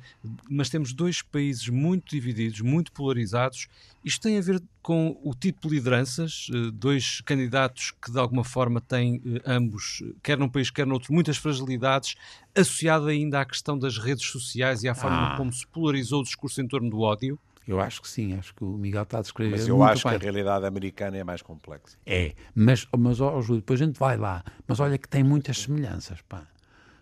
mas 0.50 0.70
temos 0.70 0.94
dois 0.94 1.22
países 1.22 1.68
muito 1.68 2.12
divididos, 2.12 2.62
muito 2.62 2.92
polarizados 2.92 3.68
isto 4.04 4.22
tem 4.22 4.38
a 4.38 4.42
ver 4.42 4.62
com 4.82 5.20
o 5.24 5.34
tipo 5.34 5.68
de 5.68 5.76
lideranças, 5.76 6.48
eh, 6.54 6.72
dois 6.74 7.22
candidatos 7.22 7.92
que 7.92 8.12
de 8.12 8.20
alguma 8.20 8.44
forma 8.44 8.80
têm 8.80 9.22
eh, 9.26 9.42
ambos, 9.46 10.04
quer 10.24 10.38
num 10.38 10.50
país, 10.50 10.70
quer 10.72 10.88
noutro, 10.88 11.14
muitas 11.14 11.38
fragilidades, 11.38 12.16
associado 12.56 13.08
ainda 13.08 13.42
à 13.42 13.46
questão 13.46 13.78
das 13.78 13.98
redes 13.98 14.26
sociais 14.26 14.84
e 14.84 14.90
à 14.90 14.96
forma 14.96 15.34
ah. 15.34 15.38
como 15.38 15.52
se 15.52 15.68
polarizou 15.68 16.22
o 16.22 16.24
discurso 16.24 16.62
em 16.62 16.68
torno 16.68 16.90
do 16.90 17.02
ódio? 17.02 17.40
Eu 17.68 17.80
acho 17.80 18.02
que 18.02 18.08
sim, 18.08 18.34
acho 18.34 18.56
que 18.56 18.64
o 18.64 18.78
Miguel 18.78 19.04
está 19.04 19.20
a 19.20 19.22
descrever. 19.22 19.52
Mas 19.52 19.68
eu 19.68 19.84
acho 19.84 20.10
bem. 20.10 20.18
que 20.18 20.26
a 20.26 20.32
realidade 20.32 20.66
americana 20.66 21.18
é 21.18 21.24
mais 21.24 21.44
complexa. 21.44 21.98
É, 22.04 22.34
mas, 22.56 22.88
mas 22.98 23.22
oh, 23.22 23.40
Júlio, 23.44 23.62
depois 23.62 23.80
a 23.80 23.86
gente 23.86 24.00
vai 24.00 24.18
lá. 24.18 24.44
Mas 24.68 24.80
olha 24.80 24.98
que 24.98 25.08
tem 25.08 25.24
muitas 25.24 25.60
semelhanças, 25.60 26.20
pá. 26.28 26.48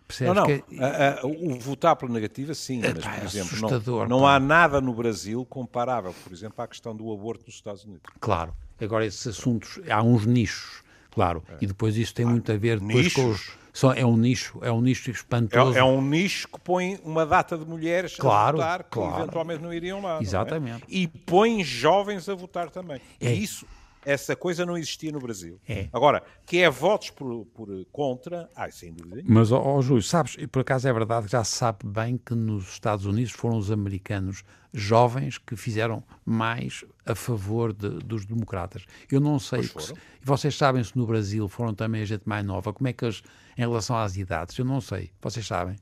Percebes 0.08 0.34
não, 0.34 0.42
não. 0.42 0.46
Que... 0.46 0.64
A, 0.82 1.20
a, 1.20 1.26
o 1.26 1.58
votar 1.60 1.94
pela 1.94 2.10
negativa, 2.10 2.54
sim, 2.54 2.80
mas, 2.80 3.04
por 3.04 3.24
exemplo, 3.24 3.82
não, 3.84 4.08
não 4.08 4.26
há 4.26 4.40
nada 4.40 4.80
no 4.80 4.94
Brasil 4.94 5.44
comparável, 5.44 6.14
por 6.24 6.32
exemplo, 6.32 6.64
à 6.64 6.66
questão 6.66 6.96
do 6.96 7.12
aborto 7.12 7.44
nos 7.46 7.56
Estados 7.56 7.84
Unidos. 7.84 8.10
Claro. 8.18 8.54
Agora, 8.80 9.04
esses 9.04 9.26
assuntos, 9.26 9.78
há 9.90 10.02
uns 10.02 10.24
nichos, 10.24 10.82
claro, 11.10 11.42
é. 11.50 11.58
e 11.60 11.66
depois 11.66 11.96
isso 11.96 12.14
tem 12.14 12.24
ah, 12.24 12.30
muito 12.30 12.50
a 12.50 12.56
ver 12.56 12.80
depois 12.80 13.12
com 13.12 13.28
os. 13.30 13.58
Só 13.70 13.92
é 13.92 14.04
um 14.04 14.16
nicho, 14.16 14.58
é 14.62 14.72
um 14.72 14.80
nicho 14.80 15.10
espantoso. 15.10 15.76
É, 15.76 15.80
é, 15.80 15.84
um 15.84 16.02
nicho 16.02 16.48
que 16.48 16.58
põe 16.58 16.98
uma 17.04 17.24
data 17.24 17.56
de 17.56 17.64
mulheres 17.64 18.16
claro, 18.16 18.60
a 18.60 18.60
votar 18.60 18.82
que 18.84 18.90
claro. 18.90 19.22
eventualmente 19.22 19.62
não 19.62 19.72
iriam 19.72 20.02
lá. 20.02 20.20
Exatamente. 20.20 20.82
É? 20.82 20.86
E 20.88 21.06
põe 21.06 21.62
jovens 21.62 22.28
a 22.28 22.34
votar 22.34 22.70
também. 22.70 23.00
É. 23.20 23.32
E 23.32 23.42
isso 23.42 23.66
essa 24.08 24.34
coisa 24.34 24.64
não 24.64 24.78
existia 24.78 25.12
no 25.12 25.18
Brasil. 25.18 25.60
É. 25.68 25.86
Agora, 25.92 26.22
que 26.46 26.58
é 26.58 26.70
votos 26.70 27.10
por, 27.10 27.44
por 27.54 27.68
contra, 27.92 28.48
ai, 28.56 28.72
sem 28.72 28.90
dúvida. 28.90 29.22
Mas, 29.26 29.52
ó, 29.52 29.62
oh, 29.62 29.82
Júlio, 29.82 30.02
sabes, 30.02 30.34
e 30.38 30.46
por 30.46 30.60
acaso 30.60 30.88
é 30.88 30.92
verdade, 30.92 31.28
já 31.28 31.44
se 31.44 31.52
sabe 31.52 31.80
bem 31.84 32.16
que 32.16 32.34
nos 32.34 32.70
Estados 32.70 33.04
Unidos 33.04 33.32
foram 33.32 33.58
os 33.58 33.70
americanos 33.70 34.44
jovens 34.72 35.36
que 35.36 35.54
fizeram 35.56 36.02
mais 36.24 36.86
a 37.04 37.14
favor 37.14 37.74
de, 37.74 37.90
dos 37.98 38.24
democratas. 38.24 38.86
Eu 39.12 39.20
não 39.20 39.38
sei, 39.38 39.64
se, 39.64 39.92
vocês 40.22 40.56
sabem 40.56 40.82
se 40.82 40.96
no 40.96 41.06
Brasil 41.06 41.46
foram 41.46 41.74
também 41.74 42.00
a 42.00 42.06
gente 42.06 42.26
mais 42.26 42.44
nova, 42.44 42.72
como 42.72 42.88
é 42.88 42.94
que 42.94 43.04
eles, 43.04 43.22
em 43.58 43.60
relação 43.60 43.94
às 43.94 44.16
idades, 44.16 44.56
eu 44.56 44.64
não 44.64 44.80
sei, 44.80 45.10
vocês 45.20 45.46
sabem. 45.46 45.76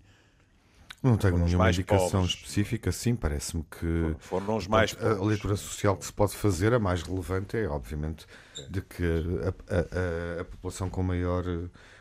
Não 1.07 1.17
tenho 1.17 1.39
nenhuma 1.39 1.71
indicação 1.71 2.21
pobres. 2.21 2.37
específica, 2.37 2.91
sim, 2.93 3.15
parece-me 3.15 3.65
que 3.65 4.15
foram 4.19 4.57
os 4.57 4.67
mais 4.67 4.97
a, 5.01 5.13
a, 5.13 5.25
leitura 5.25 5.57
social 5.57 5.97
que 5.97 6.05
se 6.05 6.13
pode 6.13 6.35
fazer, 6.35 6.75
a 6.75 6.79
mais 6.79 7.03
relevante 7.03 7.57
é, 7.57 7.69
obviamente, 7.69 8.27
de 8.69 8.81
que 8.81 9.05
a, 9.05 9.75
a, 9.75 10.41
a 10.41 10.45
população 10.45 10.91
com 10.91 11.03
maior 11.03 11.45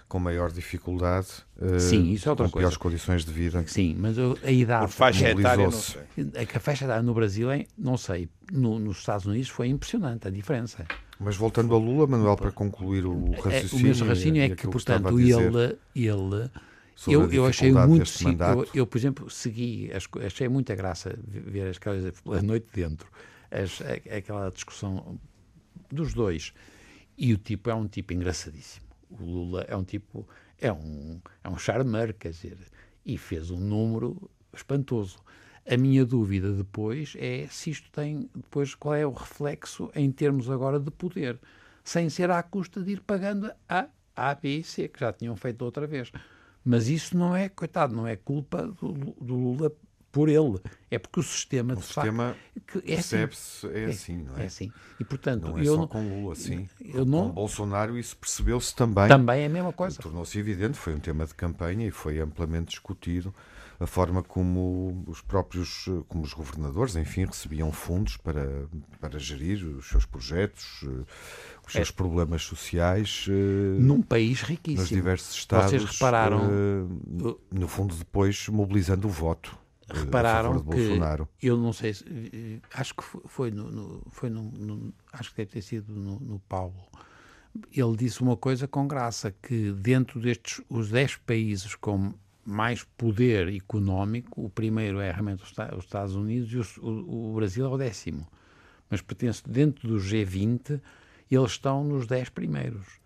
com 0.08 0.20
maior 0.20 0.52
dificuldade, 0.52 1.28
eh, 1.60 1.80
sim, 1.80 2.12
isso 2.12 2.30
é 2.30 2.32
outra 2.32 2.46
com 2.46 2.52
coisa. 2.52 2.64
piores 2.64 2.78
condições 2.78 3.26
de 3.26 3.32
vida. 3.32 3.64
Sim, 3.68 3.96
mas 4.00 4.16
a 4.20 4.52
idade. 4.52 4.86
Por 4.86 4.92
faixa 4.92 5.30
etária, 5.32 5.66
não 5.66 5.72
sei. 5.72 6.02
É 6.36 6.46
que 6.46 6.58
a 6.58 6.60
faixa 6.60 6.86
etária 6.86 7.02
no 7.02 7.14
Brasil, 7.14 7.50
é, 7.50 7.66
não 7.78 7.98
sei, 7.98 8.30
no, 8.52 8.78
nos 8.78 9.00
Estados 9.00 9.26
Unidos 9.26 9.50
foi 9.50 9.68
impressionante 9.68 10.28
a 10.28 10.32
diferença. 10.32 10.86
Mas 11.20 11.36
voltando 11.36 11.74
a 11.74 11.78
Lula, 11.78 12.06
Manuel, 12.06 12.36
para 12.36 12.52
concluir 12.52 13.06
o 13.06 13.32
raciocínio. 13.32 13.90
É, 13.90 13.94
o 13.94 13.98
meu 13.98 14.08
raciocínio 14.08 14.44
é 14.44 14.50
que, 14.50 14.68
portanto, 14.68 15.20
ele, 15.20 15.78
ele 15.96 16.50
eu, 17.08 17.32
eu 17.32 17.46
achei 17.46 17.72
muito 17.72 18.06
sim, 18.06 18.38
eu, 18.40 18.68
eu, 18.74 18.88
por 18.88 18.98
exemplo, 18.98 19.30
segui, 19.30 19.92
achei 20.26 20.48
muita 20.48 20.74
graça 20.76 21.18
ver 21.28 21.68
as 21.68 21.78
coisas 21.78 22.20
pela 22.22 22.42
noite 22.42 22.68
dentro, 22.74 23.10
as, 23.52 23.82
aquela 24.10 24.50
discussão 24.50 25.20
dos 25.92 26.14
dois. 26.14 26.54
E 27.18 27.34
o 27.34 27.38
tipo 27.38 27.70
é 27.70 27.76
um 27.76 27.88
tipo 27.88 28.14
engraçadíssimo. 28.14 28.86
O 29.10 29.24
Lula 29.24 29.66
é 29.68 29.76
um 29.76 29.84
tipo, 29.84 30.28
é 30.60 30.72
um, 30.72 31.22
é 31.44 31.50
um 31.50 31.58
charmer, 31.58 32.14
quer 32.14 32.32
dizer, 32.32 32.58
e 33.06 33.18
fez 33.18 33.52
um 33.52 33.60
número 33.60 34.30
espantoso. 34.54 35.20
A 35.70 35.78
minha 35.78 36.06
dúvida 36.06 36.52
depois 36.54 37.14
é 37.18 37.48
se 37.50 37.72
isto 37.72 37.90
tem, 37.92 38.30
depois, 38.36 38.76
qual 38.76 38.96
é 38.96 39.06
o 39.06 39.12
reflexo 39.12 39.90
em 39.96 40.12
termos 40.12 40.50
agora 40.50 40.80
de 40.80 40.92
poder, 40.92 41.40
sem 41.84 42.10
ser 42.10 42.30
à 42.30 42.42
custa 42.44 42.82
de 42.82 42.94
ir 42.94 43.02
pagando 43.02 43.52
a 43.68 43.88
A, 44.16 44.36
B 44.36 44.60
e 44.60 44.64
C, 44.64 44.88
que 44.88 45.00
já 45.00 45.12
tinham 45.12 45.36
feito 45.36 45.64
outra 45.64 45.88
vez. 45.88 46.12
Mas 46.66 46.88
isso 46.88 47.16
não 47.16 47.36
é, 47.36 47.48
coitado, 47.48 47.96
não 47.96 48.08
é 48.08 48.16
culpa 48.16 48.64
do, 48.64 48.92
do 49.22 49.36
Lula 49.36 49.72
por 50.12 50.30
ele. 50.30 50.60
É 50.90 50.98
porque 50.98 51.20
o 51.20 51.24
sistema, 51.24 51.74
o 51.74 51.76
de 51.76 51.84
sistema 51.84 52.36
facto, 52.56 52.78
é 52.78 52.94
assim. 52.94 53.18
percebe-se, 53.18 53.68
é, 53.68 53.82
é, 53.82 53.86
assim, 53.86 54.18
não 54.18 54.38
é? 54.38 54.44
É 54.44 54.46
assim. 54.46 54.72
E, 55.00 55.04
portanto, 55.04 55.44
não 55.50 55.60
é 55.60 55.62
eu 55.62 55.76
só 55.76 55.88
com 55.88 56.02
Lula, 56.02 56.34
assim. 56.34 56.68
Eu 56.80 57.06
não... 57.06 57.28
Com 57.28 57.34
Bolsonaro 57.34 58.00
isso 58.00 58.18
percebeu-se 58.18 58.74
também. 58.74 59.08
Também 59.08 59.42
é 59.42 59.46
a 59.46 59.50
mesma 59.50 59.74
coisa. 59.74 60.02
Tornou-se 60.02 60.40
evidente, 60.40 60.78
foi 60.78 60.96
um 60.96 61.00
tema 61.00 61.26
de 61.26 61.36
campanha 61.36 61.86
e 61.86 61.92
foi 61.92 62.20
amplamente 62.20 62.70
discutido 62.70 63.34
a 63.80 63.86
forma 63.86 64.24
como 64.24 65.04
os 65.08 65.22
próprios, 65.22 65.86
como 66.08 66.24
os 66.24 66.34
governadores, 66.34 66.96
enfim, 66.96 67.26
recebiam 67.26 67.72
fundos 67.72 68.18
para, 68.18 68.68
para 69.00 69.20
gerir 69.20 69.64
os 69.66 69.88
seus 69.88 70.06
projetos, 70.06 70.84
os 71.66 71.74
seus 71.74 71.90
é. 71.90 71.92
problemas 71.92 72.44
sociais. 72.44 73.26
Eh, 73.28 73.80
Num 73.80 74.02
país 74.02 74.42
riquíssimo. 74.42 74.82
Nos 74.82 74.90
diversos 74.90 75.36
estados. 75.36 75.72
Vocês 75.72 75.84
repararam. 75.84 76.42
Uh, 76.48 77.40
no 77.52 77.68
fundo, 77.68 77.96
depois 77.96 78.48
mobilizando 78.48 79.08
o 79.08 79.12
voto. 79.12 79.58
Eh, 79.90 79.94
repararam 80.00 80.60
que 80.60 80.66
Bolsonaro. 80.66 81.30
eu 81.42 81.58
não 81.58 81.72
sei 81.72 81.94
acho 82.74 82.96
que 82.96 83.04
foi 83.28 83.52
no, 83.52 83.70
no 83.70 84.02
foi 84.10 84.32
no, 84.32 84.44
no, 84.52 84.92
acho 85.14 85.30
que 85.30 85.38
deve 85.38 85.52
ter 85.52 85.62
sido 85.62 85.94
no, 85.94 86.20
no 86.20 86.40
Paulo 86.40 86.74
ele 87.72 87.96
disse 87.96 88.22
uma 88.22 88.36
coisa 88.36 88.68
com 88.68 88.88
graça 88.88 89.34
que 89.44 89.72
dentro 89.72 90.20
destes 90.20 90.60
os 90.68 90.90
10 90.90 91.18
países 91.18 91.76
com 91.76 92.14
mais 92.46 92.84
poder 92.84 93.54
económico, 93.54 94.46
o 94.46 94.50
primeiro 94.50 95.00
é 95.00 95.12
realmente 95.12 95.44
os 95.44 95.84
Estados 95.84 96.16
Unidos 96.16 96.52
e 96.52 96.80
o, 96.80 97.32
o 97.32 97.34
Brasil 97.36 97.66
é 97.66 97.70
o 97.70 97.78
décimo. 97.78 98.28
Mas 98.90 99.02
pertence 99.02 99.42
dentro 99.48 99.88
do 99.88 99.98
G20, 99.98 100.80
eles 101.30 101.52
estão 101.52 101.84
nos 101.84 102.06
10 102.06 102.30
primeiros. 102.30 103.00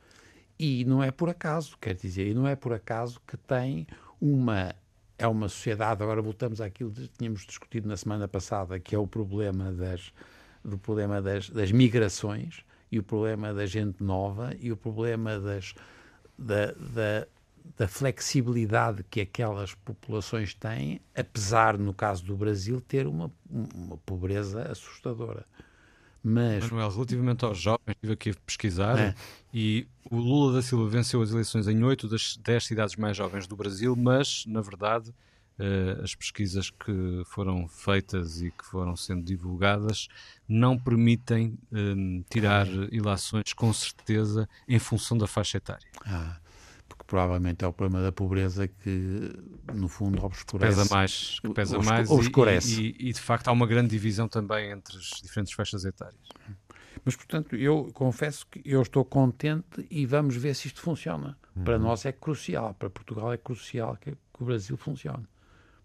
E 0.59 0.83
não 0.83 1.01
é 1.01 1.09
por 1.09 1.29
acaso, 1.29 1.77
quer 1.79 1.95
dizer, 1.95 2.27
e 2.27 2.33
não 2.33 2.45
é 2.45 2.53
por 2.53 2.73
acaso 2.73 3.21
que 3.25 3.37
tem 3.37 3.87
uma 4.19 4.75
é 5.17 5.27
uma 5.27 5.49
sociedade, 5.49 6.01
agora 6.01 6.21
voltamos 6.21 6.61
àquilo 6.61 6.91
que 6.91 7.09
tínhamos 7.09 7.45
discutido 7.45 7.89
na 7.89 7.97
semana 7.97 8.25
passada, 8.25 8.79
que 8.79 8.95
é 8.95 8.97
o 8.97 9.05
problema 9.05 9.71
das 9.71 10.13
do 10.63 10.77
problema 10.77 11.21
das, 11.21 11.49
das 11.49 11.71
migrações 11.71 12.63
e 12.91 12.99
o 12.99 13.03
problema 13.03 13.53
da 13.53 13.65
gente 13.65 14.01
nova 14.01 14.53
e 14.59 14.71
o 14.71 14.77
problema 14.77 15.39
das 15.39 15.73
da, 16.37 16.71
da 16.71 17.27
da 17.77 17.87
flexibilidade 17.87 19.03
que 19.09 19.21
aquelas 19.21 19.73
populações 19.73 20.53
têm, 20.53 20.99
apesar, 21.15 21.77
no 21.77 21.93
caso 21.93 22.25
do 22.25 22.35
Brasil, 22.35 22.81
ter 22.81 23.07
uma, 23.07 23.31
uma 23.49 23.97
pobreza 23.97 24.63
assustadora. 24.71 25.45
Mas, 26.21 26.69
Manuel, 26.69 26.89
relativamente 26.89 27.45
aos 27.45 27.57
jovens, 27.57 27.87
estive 27.87 28.13
aqui 28.13 28.29
a 28.31 28.33
pesquisar 28.45 28.99
é. 28.99 29.15
e 29.53 29.87
o 30.11 30.17
Lula 30.17 30.55
da 30.55 30.61
Silva 30.61 30.89
venceu 30.89 31.21
as 31.21 31.31
eleições 31.31 31.67
em 31.67 31.81
oito 31.83 32.09
das 32.09 32.37
dez 32.37 32.65
cidades 32.65 32.97
mais 32.97 33.15
jovens 33.15 33.47
do 33.47 33.55
Brasil, 33.55 33.95
mas, 33.95 34.43
na 34.45 34.59
verdade, 34.59 35.11
uh, 35.11 36.03
as 36.03 36.13
pesquisas 36.13 36.69
que 36.69 37.23
foram 37.25 37.69
feitas 37.69 38.41
e 38.41 38.51
que 38.51 38.65
foram 38.65 38.97
sendo 38.97 39.23
divulgadas 39.23 40.09
não 40.45 40.77
permitem 40.77 41.57
uh, 41.71 42.25
tirar 42.29 42.67
ilações 42.91 43.53
com 43.53 43.71
certeza 43.71 44.49
em 44.67 44.77
função 44.77 45.17
da 45.17 45.27
faixa 45.27 45.55
etária. 45.55 45.87
Ah 46.05 46.37
provavelmente 47.09 47.65
é 47.65 47.67
o 47.67 47.73
problema 47.73 48.03
da 48.03 48.11
pobreza 48.11 48.67
que, 48.67 49.33
no 49.73 49.87
fundo, 49.87 50.23
obscurece. 50.23 50.77
Pesa 50.77 50.93
mais, 50.93 51.39
que 51.39 51.49
pesa 51.49 51.79
mais 51.79 52.09
obscurece. 52.09 52.81
E, 52.81 52.95
e, 52.99 53.09
e, 53.09 53.13
de 53.13 53.19
facto, 53.19 53.47
há 53.47 53.51
uma 53.51 53.65
grande 53.65 53.89
divisão 53.89 54.27
também 54.27 54.69
entre 54.69 54.95
as 54.95 55.19
diferentes 55.19 55.51
faixas 55.53 55.85
etárias. 55.85 56.29
Mas, 57.03 57.15
portanto, 57.15 57.55
eu 57.55 57.89
confesso 57.95 58.45
que 58.45 58.61
eu 58.63 58.79
estou 58.83 59.03
contente 59.03 59.87
e 59.89 60.05
vamos 60.05 60.35
ver 60.35 60.53
se 60.53 60.67
isto 60.67 60.81
funciona. 60.81 61.35
Uhum. 61.55 61.63
Para 61.63 61.79
nós 61.79 62.05
é 62.05 62.11
crucial, 62.11 62.75
para 62.75 62.91
Portugal 62.91 63.33
é 63.33 63.37
crucial 63.37 63.97
que, 63.99 64.11
que 64.11 64.43
o 64.43 64.45
Brasil 64.45 64.77
funcione. 64.77 65.25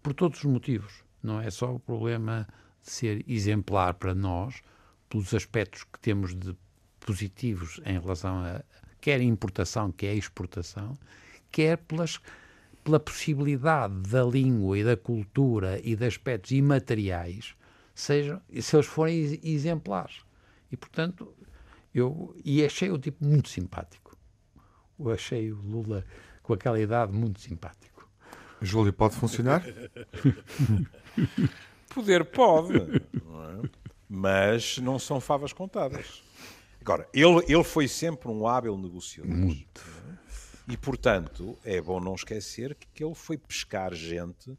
Por 0.03 0.13
todos 0.13 0.37
os 0.37 0.45
motivos. 0.45 1.03
Não 1.23 1.41
é 1.41 1.49
só 1.49 1.73
o 1.73 1.79
problema 1.79 2.47
de 2.83 2.91
ser 2.91 3.25
exemplar 3.27 3.95
para 3.95 4.13
nós, 4.13 4.61
pelos 5.09 5.33
aspectos 5.33 5.85
que 5.85 5.99
temos 5.99 6.35
de 6.35 6.55
positivos 6.99 7.81
em 7.83 7.99
relação 7.99 8.43
a, 8.43 8.63
quer 9.05 9.21
importação, 9.21 9.91
quer 9.91 10.15
exportação, 10.15 10.97
quer 11.51 11.77
pelas, 11.77 12.19
pela 12.83 12.99
possibilidade 12.99 13.93
da 14.09 14.23
língua 14.23 14.79
e 14.79 14.83
da 14.83 14.97
cultura 14.97 15.79
e 15.83 15.95
de 15.95 16.07
aspectos 16.07 16.49
imateriais, 16.49 17.53
sejam, 17.93 18.41
se 18.59 18.75
eles 18.75 18.87
forem 18.87 19.39
exemplares. 19.43 20.21
E, 20.71 20.75
portanto, 20.75 21.31
eu 21.93 22.35
e 22.43 22.65
achei 22.65 22.89
o 22.89 22.97
tipo 22.97 23.23
muito 23.23 23.47
simpático. 23.47 24.17
Eu 24.99 25.11
achei 25.11 25.51
o 25.51 25.61
Lula 25.61 26.03
com 26.41 26.53
aquela 26.53 26.79
idade 26.79 27.13
muito 27.13 27.39
simpático. 27.39 28.09
Júlio, 28.59 28.91
pode 28.91 29.15
funcionar? 29.15 29.63
Poder 31.93 32.25
pode, 32.25 32.73
não 33.23 33.43
é? 33.43 33.69
mas 34.09 34.79
não 34.79 34.97
são 34.97 35.21
favas 35.21 35.53
contadas. 35.53 36.24
Agora, 36.85 37.09
ele, 37.11 37.43
ele 37.47 37.63
foi 37.63 37.87
sempre 37.87 38.29
um 38.29 38.45
hábil 38.45 38.77
negociador. 38.77 39.35
Muito. 39.35 39.83
E, 40.67 40.77
portanto, 40.77 41.57
é 41.65 41.81
bom 41.81 41.99
não 41.99 42.13
esquecer 42.13 42.75
que 42.75 43.03
ele 43.03 43.15
foi 43.15 43.39
pescar 43.39 43.91
gente 43.95 44.55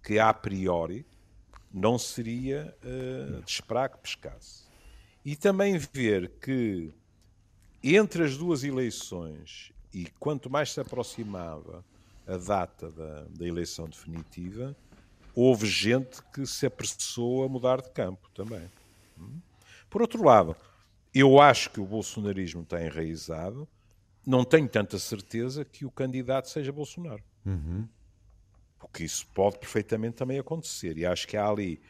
que, 0.00 0.20
a 0.20 0.32
priori, 0.32 1.04
não 1.74 1.98
seria 1.98 2.72
uh, 2.84 3.42
de 3.42 3.50
esperar 3.50 3.88
que 3.88 3.98
pescasse. 3.98 4.62
E 5.24 5.34
também 5.34 5.76
ver 5.76 6.30
que, 6.40 6.94
entre 7.82 8.22
as 8.22 8.36
duas 8.36 8.62
eleições, 8.62 9.72
e 9.92 10.06
quanto 10.20 10.48
mais 10.48 10.70
se 10.70 10.78
aproximava 10.78 11.84
a 12.28 12.36
data 12.36 12.92
da, 12.92 13.24
da 13.24 13.44
eleição 13.44 13.88
definitiva, 13.88 14.76
houve 15.34 15.66
gente 15.66 16.22
que 16.32 16.46
se 16.46 16.64
apressou 16.64 17.44
a 17.44 17.48
mudar 17.48 17.82
de 17.82 17.90
campo 17.90 18.30
também. 18.32 18.70
Hum? 19.18 19.40
Por 19.90 20.00
outro 20.00 20.22
lado, 20.22 20.54
eu 21.20 21.40
acho 21.40 21.70
que 21.70 21.80
o 21.80 21.86
bolsonarismo 21.86 22.62
está 22.62 22.84
enraizado, 22.84 23.68
não 24.26 24.44
tenho 24.44 24.68
tanta 24.68 24.98
certeza 24.98 25.64
que 25.64 25.84
o 25.84 25.90
candidato 25.90 26.50
seja 26.50 26.72
Bolsonaro. 26.72 27.22
Uhum. 27.44 27.88
Porque 28.78 29.04
isso 29.04 29.26
pode 29.32 29.58
perfeitamente 29.58 30.16
também 30.16 30.38
acontecer. 30.38 30.98
E 30.98 31.06
acho 31.06 31.26
que 31.26 31.36
há 31.36 31.48
ali 31.48 31.80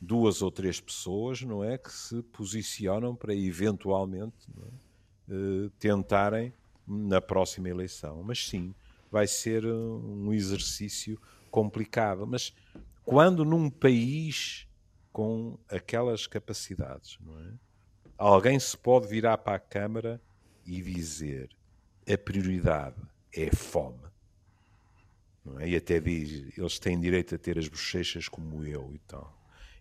duas 0.00 0.42
ou 0.42 0.50
três 0.50 0.80
pessoas, 0.80 1.42
não 1.42 1.62
é, 1.62 1.78
que 1.78 1.92
se 1.92 2.22
posicionam 2.22 3.14
para 3.14 3.34
eventualmente 3.34 4.48
é, 5.28 5.34
uh, 5.34 5.70
tentarem 5.78 6.52
na 6.86 7.20
próxima 7.20 7.68
eleição. 7.68 8.22
Mas 8.22 8.48
sim, 8.48 8.74
vai 9.10 9.26
ser 9.26 9.64
um 9.66 10.32
exercício 10.32 11.20
complicado. 11.50 12.26
Mas 12.26 12.54
quando 13.04 13.44
num 13.44 13.70
país 13.70 14.66
com 15.12 15.58
aquelas 15.70 16.26
capacidades, 16.26 17.18
não 17.20 17.38
é? 17.38 17.52
Alguém 18.18 18.58
se 18.58 18.76
pode 18.76 19.06
virar 19.06 19.38
para 19.38 19.56
a 19.56 19.60
Câmara 19.60 20.20
e 20.64 20.80
dizer 20.82 21.50
a 22.10 22.16
prioridade 22.16 22.96
é 23.32 23.50
fome. 23.54 24.06
É? 25.58 25.68
E 25.68 25.76
até 25.76 26.00
diz, 26.00 26.56
eles 26.56 26.78
têm 26.78 26.98
direito 26.98 27.34
a 27.34 27.38
ter 27.38 27.58
as 27.58 27.68
bochechas 27.68 28.28
como 28.28 28.64
eu 28.64 28.90
e 28.94 28.98
tal. 29.00 29.36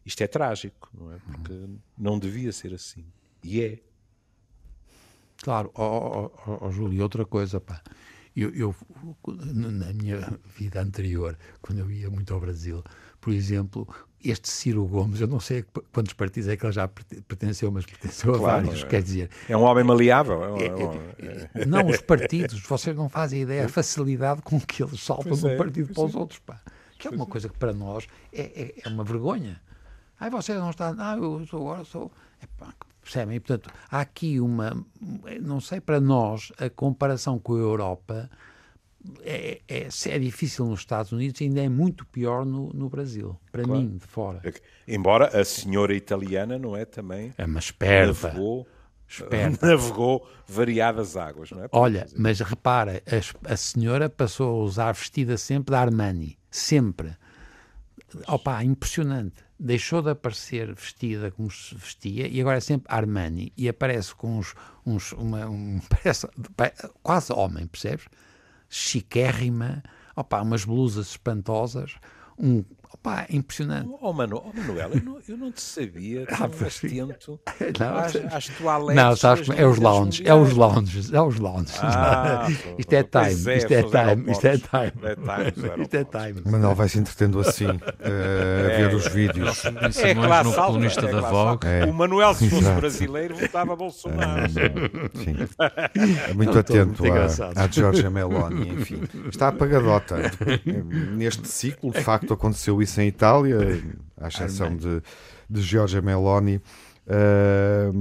Isto 0.06 0.22
é 0.22 0.28
trágico, 0.28 0.90
não 0.94 1.12
é? 1.12 1.18
Porque 1.18 1.52
uhum. 1.52 1.80
não 1.98 2.20
devia 2.20 2.52
ser 2.52 2.74
assim. 2.74 3.06
E 3.44 3.62
é. 3.62 3.80
Claro, 5.38 5.72
oh, 5.74 6.32
oh, 6.48 6.58
oh, 6.62 6.72
Júlio, 6.72 7.02
outra 7.02 7.26
coisa, 7.26 7.60
pá. 7.60 7.82
Eu, 8.36 8.54
eu, 8.54 8.76
na 9.28 9.94
minha 9.94 10.40
vida 10.58 10.82
anterior, 10.82 11.38
quando 11.62 11.80
eu 11.80 11.90
ia 11.90 12.10
muito 12.10 12.34
ao 12.34 12.40
Brasil, 12.40 12.84
por 13.26 13.34
exemplo, 13.34 13.88
este 14.24 14.48
Ciro 14.48 14.86
Gomes, 14.86 15.20
eu 15.20 15.26
não 15.26 15.40
sei 15.40 15.66
quantos 15.92 16.14
partidos 16.14 16.48
é 16.48 16.56
que 16.56 16.64
ele 16.64 16.72
já 16.72 16.88
pertenceu, 16.88 17.72
mas 17.72 17.84
pertenceu 17.84 18.34
claro, 18.34 18.46
a 18.46 18.62
vários, 18.62 18.84
é. 18.84 18.86
quer 18.86 19.02
dizer... 19.02 19.32
É 19.50 19.58
um 19.58 19.64
homem 19.64 19.84
maleável. 19.84 20.44
É 20.44 20.52
um, 20.52 20.58
é, 20.58 20.66
é, 20.68 21.50
é, 21.56 21.66
não, 21.66 21.88
os 21.88 22.02
partidos, 22.02 22.62
vocês 22.62 22.96
não 22.96 23.10
fazem 23.10 23.42
ideia 23.42 23.66
a 23.66 23.68
facilidade 23.68 24.44
com 24.44 24.62
que 24.62 24.84
eles 24.84 25.02
saltam 25.02 25.34
de 25.34 25.44
um 25.44 25.58
partido 25.58 25.92
para 25.92 26.04
os 26.04 26.14
outros, 26.14 26.38
pá. 26.38 26.62
Que 27.00 27.08
é 27.08 27.10
uma 27.10 27.26
coisa 27.26 27.50
que 27.50 27.58
para 27.58 27.74
nós 27.74 28.06
é, 28.32 28.76
é, 28.86 28.90
uma 28.90 29.04
vergonha. 29.04 29.60
Ai, 30.20 30.30
você 30.30 30.54
não 30.54 30.70
está... 30.70 30.94
Ah, 31.00 31.18
eu 31.18 31.44
sou 31.48 31.62
agora, 31.62 31.84
sou... 31.84 32.12
Epá, 32.44 32.76
percebem? 33.02 33.38
E, 33.38 33.40
portanto, 33.40 33.74
há 33.90 34.02
aqui 34.02 34.40
uma... 34.40 34.86
Não 35.42 35.60
sei, 35.60 35.82
para 35.82 36.00
nós, 36.00 36.52
a 36.60 36.70
comparação 36.70 37.40
com 37.40 37.56
a 37.56 37.60
Europa 37.60 38.30
é, 39.24 39.62
é, 39.68 39.88
é, 39.88 40.20
difícil 40.20 40.66
nos 40.66 40.80
Estados 40.80 41.12
Unidos, 41.12 41.42
ainda 41.42 41.62
é 41.62 41.70
muito 41.70 42.06
pior 42.06 42.46
no, 42.46 42.70
no 42.74 42.90
Brasil, 42.90 43.38
para 43.52 43.64
claro. 43.64 43.82
mim, 43.82 43.98
de 43.98 44.06
fora. 44.06 44.42
É 44.44 44.54
embora 44.88 45.40
a 45.40 45.44
senhora 45.44 45.94
italiana 45.94 46.58
não 46.58 46.76
é 46.76 46.86
também. 46.86 47.34
É 47.38 47.46
uma 47.46 47.60
esperta. 47.60 48.28
Navegou, 48.28 48.68
esperta. 49.08 49.66
navegou 49.68 50.28
variadas 50.48 51.18
águas, 51.18 51.52
não 51.52 51.64
é? 51.64 51.70
Olha, 51.72 52.08
mas 52.18 52.40
repara, 52.40 53.02
a, 53.06 53.54
a, 53.54 53.58
senhora 53.58 54.10
passou 54.10 54.62
a 54.62 54.64
usar 54.64 54.92
vestida 54.92 55.38
sempre 55.38 55.72
da 55.72 55.82
Armani. 55.82 56.38
Sempre. 56.50 57.16
Opa, 58.28 58.64
impressionante. 58.64 59.44
Deixou 59.58 60.02
de 60.02 60.10
aparecer 60.10 60.74
vestida 60.74 61.32
como 61.32 61.50
se 61.50 61.74
vestia 61.76 62.28
e 62.28 62.42
agora 62.42 62.58
é 62.58 62.62
sempre 62.62 62.94
Armani. 62.94 63.54
E 63.58 63.70
aparece 63.70 64.14
com 64.16 64.40
uns. 64.40 64.54
uns 64.86 65.12
uma, 65.14 65.48
um, 65.48 65.80
parece, 65.90 66.28
quase 67.02 67.34
homem, 67.34 67.66
percebes? 67.68 68.06
Chiquérrima, 68.76 69.82
opa, 70.16 70.42
umas 70.42 70.66
blusas 70.66 71.08
espantosas, 71.08 71.96
um, 72.38 72.64
opa, 73.06 73.26
impressionante. 73.30 73.90
Oh, 74.02 74.12
Manu, 74.12 74.42
oh 74.44 74.58
Manuel, 74.58 74.92
eu 74.94 75.02
não, 75.02 75.18
eu 75.28 75.38
não 75.38 75.52
te 75.52 75.62
sabia 75.62 76.26
ah, 76.32 76.46
atento 76.46 77.40
não, 77.80 77.98
às, 77.98 78.16
às 78.16 78.48
toaletes. 78.50 78.96
Não, 78.96 79.16
sabes, 79.16 79.50
é 79.50 79.66
os 79.66 79.78
lounges, 79.78 80.26
é 80.26 80.34
os 80.34 80.54
lounges, 80.54 81.14
é 81.14 81.22
os 81.22 81.40
lounges. 81.40 81.80
Ah, 81.82 82.48
isto 82.78 82.94
é 82.94 83.04
time, 83.04 83.52
é, 83.52 83.58
isto 83.58 83.74
é 83.74 83.84
time, 83.84 84.32
isto 84.32 84.48
é 84.48 84.58
time. 84.58 85.82
Isto 85.82 85.96
é 85.96 86.04
time. 86.04 86.42
Manuel 86.46 86.76
vai 86.76 86.90
se 86.90 87.00
entretendo 87.00 87.40
assim, 87.40 87.68
uh, 87.68 87.72
a 87.72 88.78
ver 88.78 88.96
os 88.96 89.08
vídeos. 89.08 89.64
É 89.66 90.16
classe 90.16 90.50
no 90.50 90.56
colunista 90.56 91.06
é 91.06 91.12
da 91.12 91.22
Vogue. 91.22 91.68
É. 91.68 91.86
O 91.86 91.94
Manuel, 91.94 92.34
se 92.34 92.50
fosse 92.50 92.64
Exato. 92.64 92.80
brasileiro, 92.80 93.36
votava 93.36 93.76
Bolsonaro. 93.76 94.44
É, 94.44 94.50
sim. 95.20 95.36
É 96.30 96.34
muito 96.34 96.58
atento 96.58 97.04
à, 97.06 97.64
à 97.64 97.68
Giorgia 97.68 98.10
Meloni, 98.10 98.70
enfim. 98.70 99.04
Está 99.30 99.50
apagadota. 99.50 100.16
Neste 101.16 101.48
ciclo, 101.48 101.92
de 101.92 102.02
facto, 102.02 102.34
aconteceu 102.34 102.82
isso 102.82 102.95
em 102.98 103.08
Itália, 103.08 103.58
à 104.20 104.28
exceção 104.28 104.76
de, 104.76 105.02
de 105.50 105.62
Giorgia 105.62 106.02
Meloni. 106.02 106.62
Uh, 107.08 107.94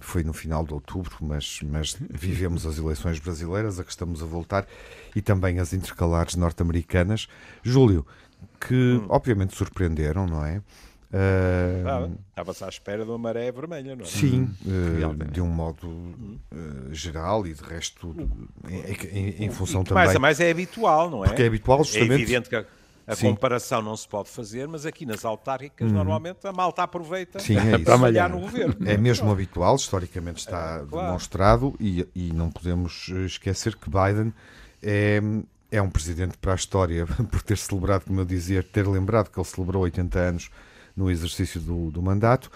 foi 0.00 0.22
no 0.22 0.32
final 0.32 0.64
de 0.64 0.72
outubro, 0.72 1.16
mas, 1.20 1.58
mas 1.64 1.96
vivemos 2.10 2.64
as 2.64 2.78
eleições 2.78 3.18
brasileiras, 3.18 3.80
a 3.80 3.84
que 3.84 3.90
estamos 3.90 4.22
a 4.22 4.26
voltar, 4.26 4.66
e 5.16 5.20
também 5.20 5.58
as 5.58 5.72
intercalares 5.72 6.36
norte-americanas. 6.36 7.26
Júlio, 7.62 8.06
que 8.60 8.74
hum. 8.74 9.06
obviamente 9.08 9.56
surpreenderam, 9.56 10.26
não 10.26 10.44
é? 10.44 10.62
Uh, 11.12 12.16
Estava-se 12.28 12.62
à 12.62 12.68
espera 12.68 13.04
de 13.04 13.10
uma 13.10 13.18
maré 13.18 13.50
vermelha, 13.50 13.96
não 13.96 14.04
é? 14.04 14.08
Sim, 14.08 14.48
uh, 14.64 15.24
de 15.24 15.40
um 15.40 15.48
modo 15.48 15.88
uh, 15.88 16.94
geral 16.94 17.44
e 17.48 17.52
de 17.52 17.64
resto, 17.64 18.14
em, 18.68 19.18
em, 19.18 19.44
em 19.46 19.50
função 19.50 19.82
também. 19.82 20.04
Mais 20.04 20.14
a 20.14 20.18
mais 20.20 20.38
é 20.38 20.48
habitual, 20.48 21.10
não 21.10 21.24
é? 21.24 21.28
Porque 21.28 21.42
é 21.42 21.46
habitual, 21.46 21.82
justamente. 21.82 22.12
É 22.12 22.14
evidente 22.14 22.48
que 22.48 22.54
a 23.10 23.16
Sim. 23.16 23.30
comparação 23.30 23.82
não 23.82 23.96
se 23.96 24.06
pode 24.06 24.28
fazer, 24.28 24.68
mas 24.68 24.86
aqui 24.86 25.04
nas 25.04 25.24
autárquicas, 25.24 25.88
uhum. 25.88 25.96
normalmente, 25.96 26.46
a 26.46 26.52
malta 26.52 26.84
aproveita 26.84 27.40
Sim, 27.40 27.56
é 27.56 27.76
para 27.76 27.98
malhar 27.98 28.30
no 28.30 28.38
governo. 28.38 28.76
É 28.88 28.96
mesmo 28.96 29.32
habitual, 29.32 29.74
historicamente 29.74 30.38
está 30.38 30.82
é, 30.82 30.86
claro. 30.86 31.06
demonstrado, 31.08 31.74
e, 31.80 32.06
e 32.14 32.32
não 32.32 32.52
podemos 32.52 33.08
esquecer 33.26 33.74
que 33.74 33.90
Biden 33.90 34.32
é, 34.80 35.20
é 35.72 35.82
um 35.82 35.90
presidente 35.90 36.38
para 36.38 36.52
a 36.52 36.54
história, 36.54 37.04
por 37.32 37.42
ter 37.42 37.58
celebrado, 37.58 38.04
como 38.04 38.20
eu 38.20 38.24
dizia, 38.24 38.62
ter 38.62 38.86
lembrado 38.86 39.28
que 39.28 39.40
ele 39.40 39.46
celebrou 39.46 39.82
80 39.82 40.18
anos 40.18 40.50
no 40.96 41.10
exercício 41.10 41.60
do, 41.60 41.90
do 41.90 42.00
mandato, 42.00 42.46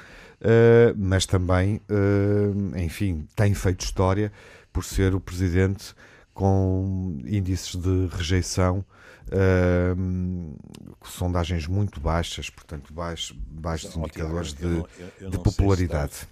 uh, 0.41 0.95
mas 0.97 1.27
também, 1.27 1.81
uh, 1.91 2.79
enfim, 2.79 3.27
tem 3.35 3.55
feito 3.55 3.85
história 3.85 4.33
por 4.73 4.85
ser 4.85 5.17
o 5.17 5.21
presidente 5.21 5.95
com 6.35 7.17
índices 7.25 7.77
de 7.77 8.09
rejeição, 8.09 8.85
uh, 9.29 10.57
sondagens 11.05 11.67
muito 11.69 12.01
baixas, 12.01 12.51
portanto, 12.51 12.93
baixos, 12.93 13.37
baixos 13.49 13.97
indicadores 13.97 14.53
de, 14.53 14.65
eu 14.65 14.89
eu, 15.21 15.31
de 15.31 15.39
popularidade. 15.39 16.27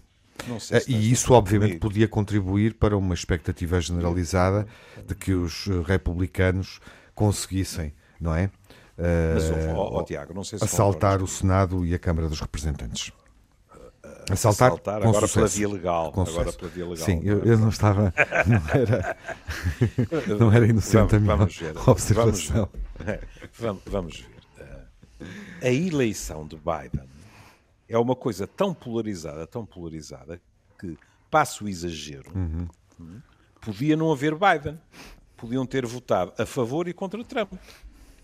Se 0.58 0.76
uh, 0.76 0.82
e 0.88 1.12
isso, 1.12 1.32
obviamente, 1.32 1.68
comigo. 1.68 1.80
podia 1.80 2.08
contribuir 2.08 2.74
para 2.74 2.96
uma 2.96 3.14
expectativa 3.14 3.80
generalizada 3.80 4.66
de 5.06 5.14
que 5.14 5.32
os 5.32 5.66
republicanos 5.86 6.80
conseguissem, 7.14 7.94
não 8.20 8.34
é? 8.34 8.46
Uh, 8.98 9.34
Mas, 9.34 9.76
oh, 9.76 9.98
oh, 9.98 10.04
Tiago, 10.04 10.34
não 10.34 10.42
sei 10.42 10.58
se 10.58 10.64
assaltar 10.64 11.22
o 11.22 11.28
Senado 11.28 11.86
e 11.86 11.94
a 11.94 11.98
Câmara 11.98 12.28
dos 12.28 12.40
Representantes. 12.40 13.12
Assaltar, 14.32 14.68
Assaltar 14.68 15.02
agora 15.02 15.26
sucesso. 15.26 15.34
pela 15.34 15.48
via 15.48 15.68
legal. 15.68 16.12
Com 16.12 16.22
agora 16.22 16.52
pela 16.52 16.70
via 16.70 16.88
legal. 16.88 17.04
Sim, 17.04 17.20
eu, 17.22 17.44
eu 17.44 17.58
não 17.58 17.68
estava. 17.68 18.14
Não 18.46 18.80
era, 18.80 19.16
não 20.38 20.52
era 20.52 20.66
inocente 20.66 20.94
vamos, 20.94 21.14
a 21.14 21.20
minha 21.20 21.36
vamos 21.36 21.56
ver, 21.56 21.88
observação. 21.88 22.68
Vamos, 23.58 23.82
vamos 23.86 24.20
ver. 24.20 24.32
A 25.62 25.68
eleição 25.68 26.46
de 26.46 26.56
Biden 26.56 27.08
é 27.88 27.98
uma 27.98 28.16
coisa 28.16 28.46
tão 28.46 28.72
polarizada, 28.72 29.46
tão 29.46 29.66
polarizada, 29.66 30.40
que, 30.78 30.98
passo 31.30 31.64
o 31.64 31.68
exagero, 31.68 32.32
uhum. 32.34 32.66
podia 33.60 33.96
não 33.96 34.10
haver 34.10 34.34
Biden. 34.34 34.78
Podiam 35.36 35.66
ter 35.66 35.84
votado 35.84 36.32
a 36.38 36.46
favor 36.46 36.86
e 36.86 36.92
contra 36.92 37.22
Trump. 37.24 37.52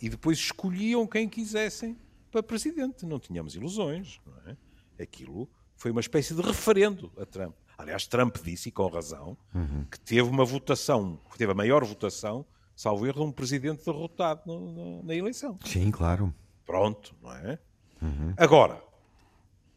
E 0.00 0.08
depois 0.08 0.38
escolhiam 0.38 1.04
quem 1.04 1.28
quisessem 1.28 1.96
para 2.30 2.44
presidente. 2.44 3.04
Não 3.04 3.18
tínhamos 3.18 3.56
ilusões. 3.56 4.20
Não 4.24 4.52
é? 4.52 5.02
Aquilo 5.02 5.48
foi 5.78 5.92
uma 5.92 6.00
espécie 6.00 6.34
de 6.34 6.42
referendo 6.42 7.10
a 7.18 7.24
Trump. 7.24 7.54
Aliás, 7.78 8.06
Trump 8.06 8.36
disse, 8.42 8.68
e 8.68 8.72
com 8.72 8.88
razão, 8.88 9.38
uhum. 9.54 9.84
que 9.88 9.98
teve 10.00 10.28
uma 10.28 10.44
votação, 10.44 11.18
que 11.30 11.38
teve 11.38 11.52
a 11.52 11.54
maior 11.54 11.84
votação, 11.84 12.44
salvo 12.74 13.06
erro, 13.06 13.20
de 13.20 13.28
um 13.28 13.32
presidente 13.32 13.84
derrotado 13.84 14.42
no, 14.44 14.72
no, 14.72 15.02
na 15.04 15.14
eleição. 15.14 15.56
Sim, 15.64 15.90
claro. 15.92 16.34
Pronto, 16.66 17.14
não 17.22 17.32
é? 17.32 17.58
Uhum. 18.02 18.34
Agora, 18.36 18.82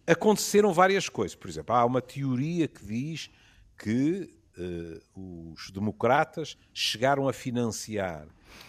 aconteceram 0.07 0.73
várias 0.73 1.07
coisas. 1.07 1.35
Por 1.35 1.47
exemplo, 1.47 1.75
há 1.75 1.85
uma 1.85 2.01
teoria 2.01 2.67
que 2.67 2.83
diz 2.83 3.29
que 3.77 4.33
uh, 4.57 5.53
os 5.53 5.69
democratas 5.69 6.57
chegaram 6.73 7.29
a 7.29 7.33
financiar 7.33 8.25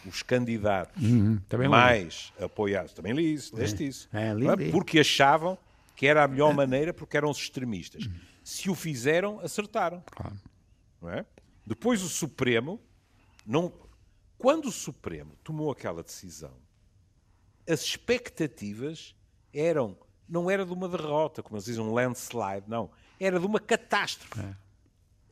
os 0.07 0.23
candidatos 0.23 1.03
uhum, 1.03 1.41
mais 1.71 2.33
li. 2.39 2.45
apoiados. 2.45 2.93
Também 2.93 3.15
li 3.15 3.33
isso, 3.33 3.57
leste 3.57 3.83
é. 3.83 3.87
isso. 3.87 4.09
É, 4.13 4.35
li, 4.35 4.47
li. 4.55 4.71
Porque 4.71 5.01
achavam 5.01 5.59
que 5.97 6.07
era 6.07 6.25
a 6.25 6.29
melhor 6.29 6.55
maneira 6.55 6.93
porque 6.93 7.17
eram 7.17 7.31
os 7.31 7.39
extremistas. 7.39 8.09
Se 8.43 8.69
o 8.71 8.75
fizeram, 8.75 9.41
acertaram. 9.41 10.03
Claro. 10.07 10.37
Não 11.01 11.11
é? 11.11 11.25
Depois 11.67 12.03
o 12.03 12.09
Supremo, 12.09 12.81
não... 13.47 13.73
quando 14.37 14.67
o 14.67 14.73
Supremo 14.73 15.37
tomou 15.45 15.71
aquela 15.71 16.03
decisão, 16.03 16.57
as 17.69 17.83
expectativas 17.83 19.15
eram, 19.53 19.97
não 20.29 20.51
era 20.51 20.67
de 20.67 20.73
uma 20.73 20.89
derrota, 20.89 21.43
como 21.43 21.57
eles 21.57 21.67
dizem, 21.67 21.83
um 21.83 21.93
landslide, 21.93 22.69
não. 22.69 22.91
Era 23.21 23.39
de 23.39 23.47
uma 23.47 23.61
catástrofe. 23.61 24.41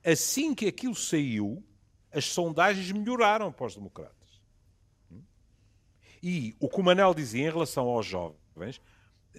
É. 0.05 0.13
Assim 0.13 0.55
que 0.55 0.67
aquilo 0.67 0.95
saiu, 0.95 1.65
as 2.13 2.27
sondagens 2.27 2.91
melhoraram 2.93 3.53
para 3.53 3.67
os 3.67 3.75
democratas. 3.75 4.21
E 6.23 6.55
o 6.61 6.69
que 6.69 6.81
o 6.81 6.83
Manel 6.85 7.15
dizia 7.15 7.47
em 7.47 7.51
relação 7.51 7.87
aos 7.87 8.07
jovens, 8.07 8.81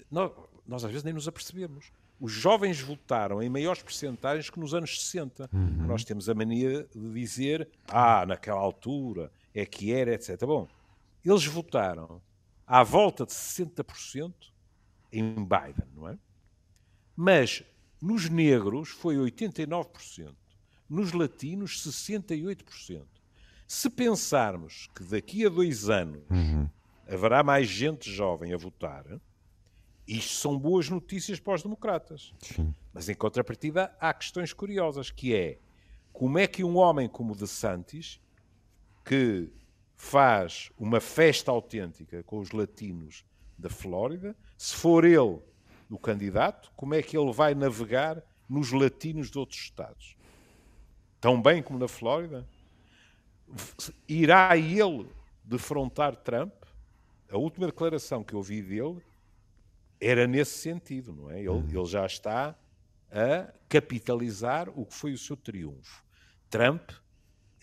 nós, 0.09 0.31
nós 0.71 0.85
às 0.85 0.89
vezes 0.89 1.03
nem 1.03 1.13
nos 1.13 1.27
apercebemos. 1.27 1.91
Os 2.17 2.31
jovens 2.31 2.79
votaram 2.79 3.43
em 3.43 3.49
maiores 3.49 3.83
percentagens 3.83 4.49
que 4.49 4.57
nos 4.57 4.73
anos 4.73 5.03
60. 5.03 5.49
Uhum. 5.51 5.85
Nós 5.85 6.05
temos 6.05 6.29
a 6.29 6.33
mania 6.33 6.87
de 6.95 7.13
dizer, 7.13 7.67
ah, 7.89 8.25
naquela 8.25 8.61
altura 8.61 9.29
é 9.53 9.65
que 9.65 9.91
era, 9.91 10.13
etc. 10.13 10.39
Bom, 10.45 10.69
eles 11.25 11.45
votaram 11.45 12.21
à 12.65 12.83
volta 12.83 13.25
de 13.25 13.33
60% 13.33 14.33
em 15.11 15.33
Biden, 15.33 15.89
não 15.93 16.07
é? 16.07 16.17
Mas 17.17 17.63
nos 18.01 18.29
negros 18.29 18.89
foi 18.89 19.17
89%, 19.17 20.33
nos 20.89 21.11
latinos 21.11 21.85
68%. 21.85 23.03
Se 23.67 23.89
pensarmos 23.89 24.89
que 24.95 25.03
daqui 25.03 25.45
a 25.45 25.49
dois 25.49 25.89
anos 25.89 26.23
uhum. 26.29 26.69
haverá 27.09 27.43
mais 27.43 27.67
gente 27.67 28.09
jovem 28.09 28.53
a 28.53 28.57
votar, 28.57 29.05
isto 30.17 30.33
são 30.33 30.57
boas 30.57 30.89
notícias 30.89 31.39
para 31.39 31.55
os 31.55 31.63
democratas. 31.63 32.33
Sim. 32.39 32.73
Mas 32.93 33.07
em 33.07 33.15
contrapartida 33.15 33.95
há 33.99 34.13
questões 34.13 34.51
curiosas, 34.51 35.09
que 35.09 35.33
é 35.33 35.57
como 36.11 36.37
é 36.37 36.47
que 36.47 36.63
um 36.63 36.77
homem 36.77 37.07
como 37.07 37.35
De 37.35 37.47
Santis, 37.47 38.19
que 39.05 39.49
faz 39.95 40.69
uma 40.77 40.99
festa 40.99 41.51
autêntica 41.51 42.23
com 42.23 42.39
os 42.39 42.51
latinos 42.51 43.25
da 43.57 43.69
Flórida, 43.69 44.35
se 44.57 44.75
for 44.75 45.05
ele 45.05 45.39
o 45.89 45.97
candidato, 45.97 46.71
como 46.75 46.93
é 46.93 47.01
que 47.01 47.17
ele 47.17 47.31
vai 47.31 47.53
navegar 47.53 48.21
nos 48.49 48.71
latinos 48.71 49.29
de 49.29 49.37
outros 49.37 49.59
estados? 49.59 50.17
Tão 51.19 51.41
bem 51.41 51.61
como 51.61 51.79
na 51.79 51.87
Flórida? 51.87 52.47
Irá 54.07 54.57
ele 54.57 55.07
defrontar 55.43 56.15
Trump? 56.15 56.53
A 57.29 57.37
última 57.37 57.67
declaração 57.67 58.23
que 58.23 58.33
eu 58.33 58.41
vi 58.41 58.61
dele 58.61 59.01
era 60.01 60.25
nesse 60.25 60.57
sentido, 60.57 61.13
não 61.13 61.29
é? 61.29 61.39
Ele, 61.39 61.49
uhum. 61.49 61.67
ele 61.69 61.85
já 61.85 62.05
está 62.05 62.55
a 63.11 63.53
capitalizar 63.69 64.69
o 64.69 64.85
que 64.85 64.93
foi 64.93 65.13
o 65.13 65.17
seu 65.17 65.37
triunfo. 65.37 66.03
Trump, 66.49 66.89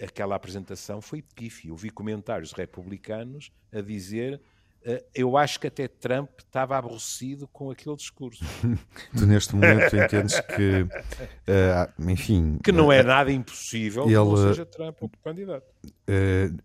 aquela 0.01 0.37
apresentação 0.37 1.01
foi 1.01 1.21
pífia. 1.21 1.71
Eu 1.71 1.77
vi 1.77 1.91
comentários 1.91 2.53
republicanos 2.53 3.51
a 3.73 3.81
dizer 3.81 4.41
Uh, 4.87 5.03
eu 5.13 5.37
acho 5.37 5.59
que 5.59 5.67
até 5.67 5.89
Trump 5.89 6.31
estava 6.39 6.79
aborrecido 6.79 7.49
com 7.49 7.71
aquele 7.71 7.97
discurso. 7.97 8.45
tu, 9.17 9.27
neste 9.27 9.55
momento, 9.55 9.95
entendes 9.97 10.41
que, 10.41 10.83
uh, 10.83 12.11
enfim. 12.11 12.59
Que 12.63 12.71
não 12.71 12.93
é 12.93 13.01
uh, 13.01 13.05
nada 13.05 13.33
impossível 13.33 14.05
ele, 14.05 14.13
que 14.13 14.19
não 14.19 14.37
seja 14.37 14.65
Trump 14.65 15.03
o 15.03 15.11
candidato. 15.23 15.67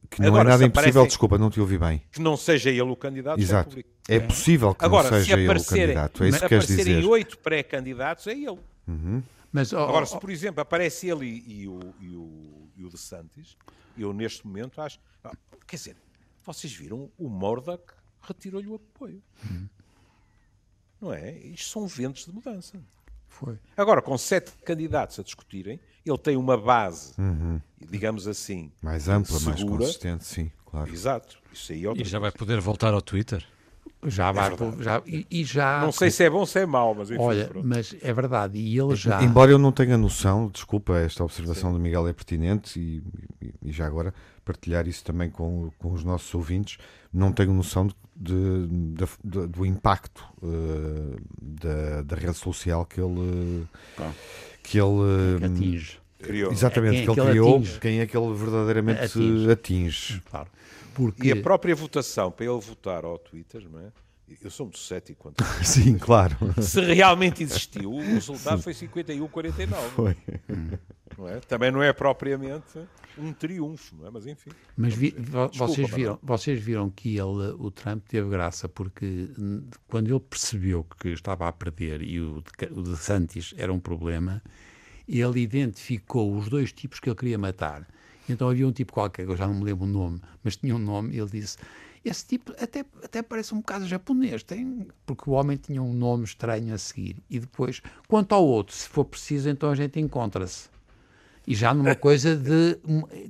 que 0.09 0.19
não 0.21 0.25
é 0.25 0.27
Agora, 0.27 0.49
é 0.49 0.51
nada 0.51 0.63
impossível, 0.63 1.07
desculpa, 1.07 1.39
não 1.39 1.49
te 1.49 1.59
ouvi 1.59 1.77
bem. 1.77 2.03
Que 2.11 2.21
não 2.21 2.37
seja 2.37 2.69
ele 2.69 2.81
o 2.83 2.95
candidato. 2.95 3.41
Exato. 3.41 3.75
É 4.07 4.19
possível 4.19 4.75
que 4.75 4.83
Agora, 4.83 5.09
não 5.09 5.17
seja 5.17 5.33
ele 5.33 5.47
o 5.47 5.65
candidato. 5.65 6.23
É 6.23 6.29
isso 6.29 6.39
que 6.39 6.47
queres 6.47 6.67
dizer. 6.67 6.75
Se 6.75 6.81
aparecerem 6.81 7.09
oito 7.09 7.37
pré-candidatos, 7.37 8.27
é 8.27 8.33
ele. 8.33 8.59
Uhum. 8.87 9.23
Mas, 9.51 9.71
oh, 9.71 9.77
Agora, 9.77 10.05
se 10.05 10.19
por 10.19 10.29
exemplo 10.29 10.61
aparece 10.61 11.09
ele 11.09 11.25
e, 11.25 11.61
e, 11.61 11.67
o, 11.67 11.79
e, 12.01 12.09
o, 12.09 12.69
e 12.75 12.85
o 12.85 12.89
De 12.89 12.97
Santis, 12.97 13.55
eu 13.97 14.11
neste 14.11 14.45
momento 14.45 14.81
acho. 14.81 14.99
Quer 15.65 15.75
dizer, 15.77 15.95
vocês 16.43 16.73
viram 16.73 17.09
o 17.17 17.29
Murdoch 17.29 17.93
retirou-lhe 18.23 18.67
o 18.67 18.75
apoio. 18.75 19.21
Uhum. 19.49 19.69
Não 21.01 21.13
é? 21.13 21.37
Isto 21.39 21.69
são 21.69 21.87
ventos 21.87 22.25
de 22.25 22.31
mudança. 22.31 22.79
Foi. 23.27 23.59
Agora, 23.75 24.01
com 24.01 24.17
sete 24.17 24.51
candidatos 24.63 25.19
a 25.19 25.23
discutirem, 25.23 25.79
ele 26.05 26.17
tem 26.17 26.37
uma 26.37 26.55
base, 26.55 27.13
uhum. 27.19 27.59
digamos 27.89 28.27
assim, 28.27 28.71
mais 28.81 29.09
ampla, 29.09 29.39
segura. 29.39 29.55
mais 29.55 29.63
consistente, 29.63 30.25
sim, 30.25 30.51
claro. 30.65 30.91
Exato. 30.91 31.39
Isso 31.51 31.71
aí 31.71 31.85
é 31.85 31.91
e 31.95 32.03
já 32.03 32.19
vai 32.19 32.31
poder 32.31 32.59
voltar 32.59 32.93
ao 32.93 33.01
Twitter? 33.01 33.45
Já 34.05 34.31
vai, 34.31 34.53
é 34.53 34.83
já, 34.83 35.01
e, 35.05 35.25
e, 35.29 35.43
já. 35.43 35.81
Não 35.81 35.91
sei 35.91 36.09
se 36.09 36.23
é 36.23 36.29
bom 36.29 36.39
ou 36.39 36.45
se 36.45 36.59
é 36.59 36.65
mau, 36.65 36.93
mas 36.93 37.09
enfim, 37.09 37.21
Olha, 37.21 37.47
pronto. 37.47 37.67
mas 37.67 37.95
é 38.01 38.13
verdade, 38.13 38.57
e 38.57 38.79
ele 38.79 38.95
já. 38.95 39.21
Embora 39.23 39.51
eu 39.51 39.57
não 39.57 39.71
tenha 39.71 39.97
noção, 39.97 40.49
desculpa, 40.49 40.97
esta 40.97 41.23
observação 41.23 41.71
Sim. 41.71 41.77
do 41.77 41.81
Miguel 41.81 42.07
é 42.07 42.13
pertinente 42.13 42.79
e, 42.79 43.03
e, 43.61 43.71
já 43.71 43.85
agora 43.85 44.13
partilhar 44.43 44.87
isso 44.87 45.03
também 45.03 45.29
com, 45.29 45.71
com 45.77 45.91
os 45.91 46.03
nossos 46.03 46.33
ouvintes, 46.33 46.77
não 47.11 47.31
tenho 47.31 47.53
noção 47.53 47.87
de, 48.15 48.67
de, 48.67 49.05
de, 49.23 49.47
do 49.47 49.65
impacto 49.65 50.23
uh, 50.41 51.15
da, 51.41 52.01
da 52.03 52.15
rede 52.15 52.37
social 52.37 52.85
que 52.85 52.99
ele. 52.99 53.65
Que 54.61 54.79
ele. 54.79 55.39
Que 55.39 55.45
atinge. 55.45 56.02
Criou. 56.23 56.51
Exatamente, 56.51 57.01
é 57.01 57.05
que, 57.05 57.11
é 57.11 57.13
que 57.13 57.19
ele 57.19 57.29
criou, 57.29 57.55
atinge. 57.57 57.79
quem 57.79 57.99
é 57.99 58.05
que 58.05 58.17
ele 58.17 58.33
verdadeiramente 58.33 59.01
atinge. 59.01 59.51
atinge. 59.51 60.21
Claro. 60.29 60.49
Porque... 60.93 61.27
E 61.27 61.31
a 61.31 61.41
própria 61.41 61.75
votação, 61.75 62.31
para 62.31 62.45
ele 62.45 62.59
votar 62.59 63.03
ao 63.03 63.17
Twitter, 63.17 63.67
não 63.69 63.79
é? 63.79 63.91
Eu 64.41 64.49
sou 64.49 64.65
muito 64.65 64.79
cético 64.79 65.23
quanto 65.23 65.43
a 65.43 65.45
Sim, 65.63 65.97
claro. 65.97 66.35
Se 66.61 66.81
realmente 66.81 67.43
existiu, 67.43 67.91
o 67.91 68.01
resultado 68.01 68.61
Sim. 68.61 68.63
foi 68.63 68.73
51-49. 68.87 69.75
Foi. 69.95 70.17
Não 71.17 71.27
é? 71.27 71.39
Também 71.41 71.71
não 71.71 71.83
é 71.83 71.93
propriamente 71.93 72.79
um 73.17 73.31
triunfo, 73.31 73.95
não 73.95 74.07
é? 74.07 74.09
Mas 74.09 74.25
enfim. 74.25 74.49
Mas 74.75 74.93
vi, 74.93 75.11
Desculpa, 75.11 75.51
vocês, 75.53 75.89
viram, 75.89 76.19
vocês 76.21 76.59
viram 76.61 76.89
que 76.89 77.09
ele, 77.17 77.53
o 77.59 77.69
Trump 77.69 78.03
teve 78.07 78.29
graça 78.29 78.67
porque 78.67 79.29
quando 79.87 80.09
ele 80.09 80.19
percebeu 80.19 80.83
que 80.99 81.09
estava 81.09 81.47
a 81.47 81.51
perder 81.51 82.01
e 82.01 82.19
o, 82.19 82.43
o 82.71 82.81
de 82.81 82.97
Santis 82.97 83.53
era 83.57 83.71
um 83.71 83.79
problema, 83.79 84.41
ele 85.07 85.41
identificou 85.41 86.35
os 86.35 86.49
dois 86.49 86.71
tipos 86.71 86.99
que 86.99 87.09
ele 87.09 87.15
queria 87.15 87.37
matar 87.37 87.87
Então 88.27 88.49
havia 88.49 88.67
um 88.67 88.71
tipo 88.71 88.93
qualquer, 88.93 89.25
eu 89.25 89.35
já 89.35 89.47
não 89.47 89.55
me 89.55 89.63
lembro 89.63 89.85
o 89.85 89.87
nome, 89.87 90.21
mas 90.43 90.55
tinha 90.55 90.75
um 90.75 90.79
nome, 90.79 91.15
ele 91.17 91.29
disse: 91.29 91.57
Esse 92.03 92.25
tipo 92.25 92.51
até, 92.59 92.85
até 93.03 93.21
parece 93.21 93.53
um 93.53 93.57
bocado 93.57 93.87
japonês, 93.87 94.43
tem, 94.43 94.87
porque 95.05 95.29
o 95.29 95.33
homem 95.33 95.57
tinha 95.57 95.81
um 95.81 95.93
nome 95.93 96.23
estranho 96.23 96.73
a 96.73 96.77
seguir. 96.77 97.17
E 97.29 97.39
depois, 97.39 97.81
quanto 98.07 98.33
ao 98.33 98.45
outro, 98.45 98.75
se 98.75 98.87
for 98.87 99.05
preciso, 99.05 99.49
então 99.49 99.69
a 99.69 99.75
gente 99.75 99.99
encontra-se 99.99 100.72
e 101.45 101.53
já 101.53 101.73
numa 101.73 101.95
coisa 101.95 102.35
de 102.37 102.77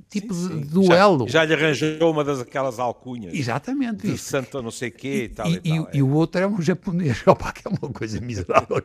tipo 0.08 0.32
sim, 0.32 0.48
sim. 0.48 0.60
de 0.60 0.68
duelo. 0.68 1.28
Já, 1.28 1.40
já, 1.40 1.44
lhe 1.44 1.54
arranjou 1.54 2.10
uma 2.10 2.22
das 2.22 2.40
aquelas 2.40 2.78
alcunhas. 2.78 3.34
Exatamente. 3.34 4.06
De 4.06 4.16
santo 4.16 4.62
não 4.62 4.70
sei 4.70 4.90
quê 4.90 5.24
e, 5.24 5.28
tal 5.28 5.48
e, 5.48 5.54
e, 5.54 5.56
e 5.56 5.60
tal. 5.60 5.88
E, 5.92 5.98
é. 5.98 6.02
o 6.02 6.10
outro 6.10 6.40
era 6.40 6.48
um 6.48 6.62
japonês, 6.62 7.22
opa, 7.26 7.52
que 7.52 7.66
é 7.66 7.70
uma 7.70 7.92
coisa 7.92 8.20
miserável. 8.20 8.76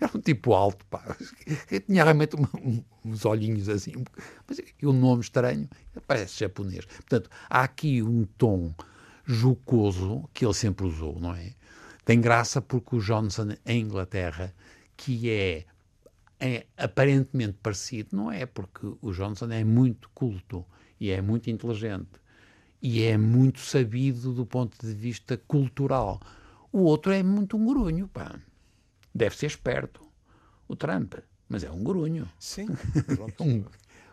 era 0.00 0.10
um 0.14 0.20
tipo 0.20 0.54
alto, 0.54 0.84
pá. 0.86 1.16
Tinha 1.86 2.04
realmente 2.04 2.36
uma, 2.36 2.48
uns 3.04 3.24
olhinhos 3.24 3.68
assim. 3.68 3.92
Mas 4.46 4.58
e 4.58 4.86
um 4.86 4.92
nome 4.92 5.22
estranho, 5.22 5.68
parece 6.06 6.38
japonês. 6.38 6.84
Portanto, 6.84 7.28
há 7.50 7.62
aqui 7.64 8.02
um 8.02 8.24
tom 8.38 8.72
jocoso 9.24 10.28
que 10.32 10.44
ele 10.44 10.54
sempre 10.54 10.86
usou, 10.86 11.18
não 11.18 11.34
é? 11.34 11.52
Tem 12.04 12.20
graça 12.20 12.60
porque 12.60 12.96
o 12.96 13.00
Johnson 13.00 13.56
em 13.66 13.80
Inglaterra, 13.80 14.54
que 14.96 15.30
é 15.30 15.64
é 16.44 16.66
aparentemente 16.76 17.56
parecido, 17.62 18.14
não 18.14 18.30
é, 18.30 18.44
porque 18.44 18.86
o 19.00 19.12
Johnson 19.12 19.50
é 19.50 19.64
muito 19.64 20.10
culto 20.10 20.62
e 21.00 21.10
é 21.10 21.22
muito 21.22 21.48
inteligente 21.48 22.20
e 22.82 23.02
é 23.02 23.16
muito 23.16 23.60
sabido 23.60 24.34
do 24.34 24.44
ponto 24.44 24.76
de 24.78 24.92
vista 24.92 25.38
cultural. 25.38 26.20
O 26.70 26.80
outro 26.80 27.12
é 27.12 27.22
muito 27.22 27.56
um 27.56 27.64
grunho, 27.64 28.06
pá. 28.08 28.38
Deve 29.14 29.34
ser 29.38 29.46
esperto, 29.46 30.06
o 30.68 30.76
Trump, 30.76 31.14
mas 31.48 31.64
é 31.64 31.70
um 31.70 31.82
grunho. 31.82 32.30
Sim, 32.38 32.66
um, 33.40 33.64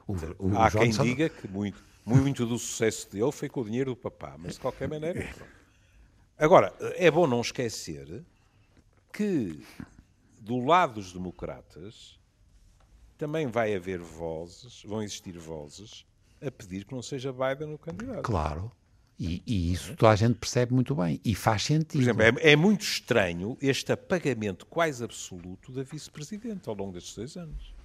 o, 0.07 0.13
o 0.47 0.57
Há 0.57 0.69
Johnson... 0.69 1.03
quem 1.03 1.13
diga 1.13 1.27
que 1.27 1.49
muito, 1.49 1.83
muito 2.05 2.45
do 2.45 2.57
sucesso 2.57 3.11
dele 3.11 3.31
foi 3.33 3.49
com 3.49 3.59
o 3.59 3.65
dinheiro 3.65 3.91
do 3.91 3.97
papá, 3.97 4.37
mas 4.39 4.53
de 4.53 4.61
qualquer 4.61 4.87
maneira. 4.87 5.27
Agora, 6.37 6.73
é 6.95 7.11
bom 7.11 7.27
não 7.27 7.41
esquecer 7.41 8.23
que 9.11 9.61
do 10.39 10.63
lado 10.63 10.93
dos 10.93 11.11
democratas, 11.11 12.20
também 13.21 13.45
vai 13.45 13.75
haver 13.75 13.99
vozes, 13.99 14.81
vão 14.83 15.03
existir 15.03 15.37
vozes 15.37 16.07
a 16.41 16.49
pedir 16.49 16.85
que 16.85 16.95
não 16.95 17.03
seja 17.03 17.31
Biden 17.31 17.71
o 17.71 17.77
candidato. 17.77 18.23
Claro. 18.23 18.71
E, 19.19 19.43
e 19.45 19.71
isso 19.71 19.95
toda 19.95 20.11
a 20.11 20.15
gente 20.15 20.39
percebe 20.39 20.73
muito 20.73 20.95
bem. 20.95 21.21
E 21.23 21.35
faz 21.35 21.65
sentido. 21.65 21.91
Por 21.91 22.01
exemplo, 22.01 22.41
é, 22.41 22.53
é 22.53 22.55
muito 22.55 22.81
estranho 22.81 23.55
este 23.61 23.91
apagamento 23.91 24.65
quase 24.65 25.03
absoluto 25.03 25.71
da 25.71 25.83
vice-presidente 25.83 26.67
ao 26.67 26.73
longo 26.73 26.93
destes 26.93 27.15
dois 27.15 27.37
anos. 27.37 27.75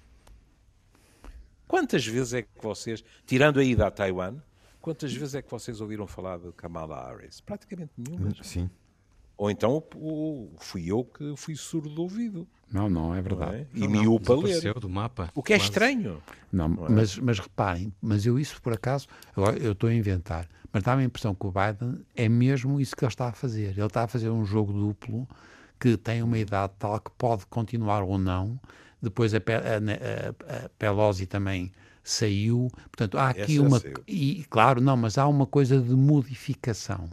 Quantas 1.67 2.03
vezes 2.03 2.33
é 2.33 2.41
que 2.41 2.49
vocês, 2.59 3.03
tirando 3.23 3.59
a 3.59 3.63
ida 3.63 3.85
a 3.85 3.91
Taiwan, 3.91 4.37
quantas 4.81 5.13
vezes 5.13 5.35
é 5.35 5.41
que 5.43 5.51
vocês 5.51 5.79
ouviram 5.79 6.07
falar 6.07 6.39
de 6.39 6.51
Kamala 6.53 7.11
Harris? 7.11 7.41
Praticamente 7.41 7.91
nenhuma. 7.95 8.33
Sim. 8.41 8.67
Ou 9.37 9.51
então 9.51 9.83
o, 9.95 10.49
fui 10.57 10.91
eu 10.91 11.03
que 11.03 11.35
fui 11.35 11.55
surdo 11.55 11.89
do 11.89 12.01
ouvido. 12.01 12.47
Não, 12.71 12.89
não, 12.89 13.15
é 13.15 13.21
verdade. 13.21 13.67
Não 13.73 13.83
é? 13.83 13.85
E 13.85 13.87
miúpa 13.87 14.35
ler. 14.35 14.73
do 14.73 14.89
mapa. 14.89 15.31
O 15.33 15.43
que 15.43 15.53
é 15.53 15.57
estranho. 15.57 16.21
Não, 16.51 16.67
não 16.67 16.87
é? 16.87 16.89
mas, 16.89 17.17
mas 17.17 17.39
reparem, 17.39 17.93
mas 18.01 18.25
eu 18.25 18.39
isso 18.39 18.61
por 18.61 18.73
acaso, 18.73 19.07
agora 19.35 19.57
eu 19.57 19.71
estou 19.71 19.89
a 19.89 19.93
inventar, 19.93 20.49
mas 20.73 20.83
dá-me 20.83 21.03
a 21.03 21.05
impressão 21.05 21.33
que 21.33 21.45
o 21.45 21.51
Biden 21.51 22.03
é 22.15 22.27
mesmo 22.27 22.81
isso 22.81 22.95
que 22.95 23.05
ele 23.05 23.11
está 23.11 23.29
a 23.29 23.31
fazer. 23.31 23.69
Ele 23.77 23.85
está 23.85 24.03
a 24.03 24.07
fazer 24.07 24.29
um 24.29 24.43
jogo 24.43 24.73
duplo 24.73 25.27
que 25.79 25.95
tem 25.95 26.23
uma 26.23 26.37
idade 26.37 26.73
tal 26.79 26.99
que 26.99 27.11
pode 27.11 27.45
continuar 27.45 28.03
ou 28.03 28.17
não. 28.17 28.59
Depois 29.01 29.33
a, 29.33 29.37
a, 29.37 29.41
a, 29.41 30.65
a 30.65 30.69
Pelosi 30.69 31.27
também 31.27 31.71
saiu. 32.03 32.69
Portanto, 32.91 33.17
há 33.17 33.29
aqui 33.29 33.53
Essa 33.53 33.61
uma. 33.61 33.81
E, 34.07 34.45
claro, 34.49 34.81
não, 34.81 34.97
mas 34.97 35.17
há 35.17 35.27
uma 35.27 35.45
coisa 35.45 35.79
de 35.79 35.93
modificação. 35.93 37.09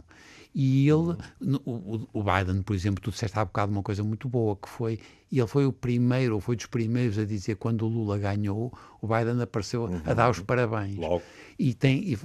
E 0.57 0.87
ele, 0.89 1.17
o, 1.65 2.07
o 2.13 2.23
Biden, 2.23 2.63
por 2.63 2.73
exemplo, 2.73 3.03
tu 3.03 3.11
disseste 3.11 3.37
há 3.37 3.43
bocado 3.43 3.73
uma 3.73 3.83
coisa 3.83 4.01
muito 4.05 4.29
boa, 4.29 4.55
que 4.55 4.69
foi, 4.69 5.01
ele 5.39 5.47
foi 5.47 5.65
o 5.65 5.73
primeiro, 5.73 6.35
ou 6.35 6.41
foi 6.41 6.55
dos 6.55 6.65
primeiros 6.65 7.17
a 7.17 7.25
dizer, 7.25 7.55
quando 7.55 7.85
o 7.85 7.87
Lula 7.87 8.17
ganhou, 8.17 8.71
o 9.01 9.07
Biden 9.07 9.41
apareceu 9.41 9.83
uhum. 9.83 10.01
a 10.05 10.13
dar 10.13 10.29
os 10.29 10.39
parabéns. 10.39 10.97
Logo. 10.97 11.21
E 11.57 11.73
tem, 11.73 12.03
e, 12.03 12.17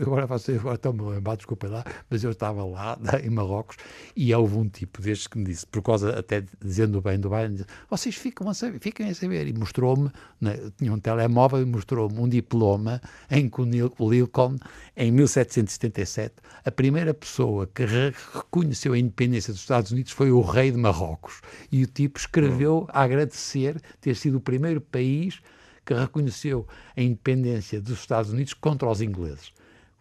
agora 0.00 0.26
faço, 0.26 0.50
agora 0.52 0.76
estou-me 0.76 1.02
a 1.02 1.08
lembrar, 1.10 1.36
desculpa 1.36 1.68
lá, 1.68 1.84
mas 2.08 2.24
eu 2.24 2.30
estava 2.30 2.64
lá 2.64 2.98
em 3.22 3.28
Marrocos 3.28 3.76
e 4.16 4.34
houve 4.34 4.56
um 4.56 4.68
tipo 4.68 5.02
destes 5.02 5.26
que 5.26 5.36
me 5.38 5.44
disse, 5.44 5.66
por 5.66 5.82
causa 5.82 6.18
até 6.18 6.42
dizendo 6.64 7.00
bem 7.02 7.20
do 7.20 7.28
Biden, 7.28 7.52
disse, 7.52 7.66
vocês 7.90 8.14
ficam 8.14 8.48
a 8.48 8.54
saber, 8.54 8.78
fiquem 8.78 9.10
a 9.10 9.14
saber. 9.14 9.46
E 9.46 9.52
mostrou-me, 9.52 10.10
né, 10.40 10.58
tinha 10.78 10.92
um 10.92 10.98
telemóvel 10.98 11.60
e 11.60 11.66
mostrou-me 11.66 12.18
um 12.18 12.28
diploma 12.28 13.00
em 13.30 13.48
que 13.48 13.60
o 13.60 14.10
Lincoln, 14.10 14.56
em 14.96 15.12
1777, 15.12 16.36
a 16.64 16.70
primeira 16.70 17.12
pessoa 17.12 17.66
que 17.66 17.84
reconheceu 17.84 18.94
a 18.94 18.98
independência 18.98 19.52
dos 19.52 19.60
Estados 19.60 19.92
Unidos 19.92 20.12
foi 20.12 20.30
o 20.30 20.40
rei 20.40 20.70
de 20.70 20.78
Marrocos. 20.78 21.42
E 21.70 21.82
o 21.82 21.86
tipo 21.86 22.18
escreveu 22.18 22.57
a 22.88 23.02
agradecer 23.02 23.80
ter 24.00 24.14
sido 24.14 24.38
o 24.38 24.40
primeiro 24.40 24.80
país 24.80 25.40
que 25.84 25.94
reconheceu 25.94 26.66
a 26.96 27.00
independência 27.00 27.80
dos 27.80 27.98
Estados 28.00 28.30
Unidos 28.30 28.52
contra 28.54 28.88
os 28.88 29.00
ingleses. 29.00 29.52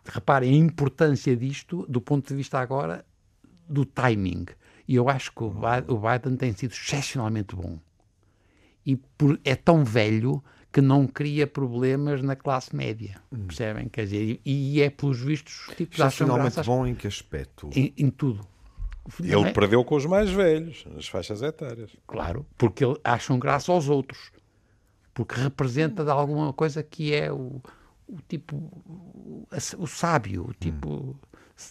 Reparem 0.06 0.54
a 0.54 0.58
importância 0.58 1.36
disto 1.36 1.86
do 1.88 2.02
ponto 2.02 2.28
de 2.28 2.36
vista 2.36 2.60
agora 2.60 3.06
do 3.67 3.86
timing. 3.86 4.46
E 4.88 4.96
eu 4.96 5.10
acho 5.10 5.32
que 5.32 5.43
o 5.43 5.52
Biden 5.52 6.38
tem 6.38 6.54
sido 6.54 6.72
excepcionalmente 6.72 7.56
bom. 7.56 7.80
E 8.86 8.96
por, 8.96 9.39
é 9.43 9.56
tão 9.56 9.84
velho 9.84 10.41
que 10.72 10.82
não 10.82 11.08
cria 11.08 11.48
problemas 11.48 12.22
na 12.22 12.36
classe 12.36 12.76
média. 12.76 13.22
Hum. 13.32 13.48
Percebem? 13.48 13.89
Quer 13.89 14.04
dizer, 14.04 14.41
e, 14.46 14.82
é 14.82 14.89
pelos 14.89 15.20
vistos 15.20 15.70
tipos 15.76 16.00
Excepcionalmente 16.00 16.62
bom 16.63 16.86
em 16.86 16.96
que 16.96 17.08
aspecto? 17.08 17.70
Em, 17.76 17.93
em 17.98 18.10
tudo. 18.10 18.48
Ele 19.20 19.50
é? 19.50 19.52
perdeu 19.54 19.84
com 19.84 19.96
os 19.96 20.06
mais 20.06 20.30
velhos, 20.30 20.86
nas 20.93 21.08
faixas 21.08 21.41
etárias. 21.41 21.91
Claro, 22.06 22.46
porque 22.58 22.84
acham 23.04 23.39
graça 23.39 23.72
aos 23.72 23.88
outros 23.89 24.32
porque 25.17 25.41
representa 25.41 26.04
de 26.04 26.12
alguma 26.12 26.54
coisa 26.54 26.84
que 26.84 27.12
é 27.12 27.32
o, 27.32 27.60
o 28.08 28.17
tipo, 28.28 28.56
o, 28.56 29.48
o 29.80 29.88
sábio, 29.88 30.46
o 30.50 30.54
tipo. 30.54 30.89
Hum. 30.89 31.15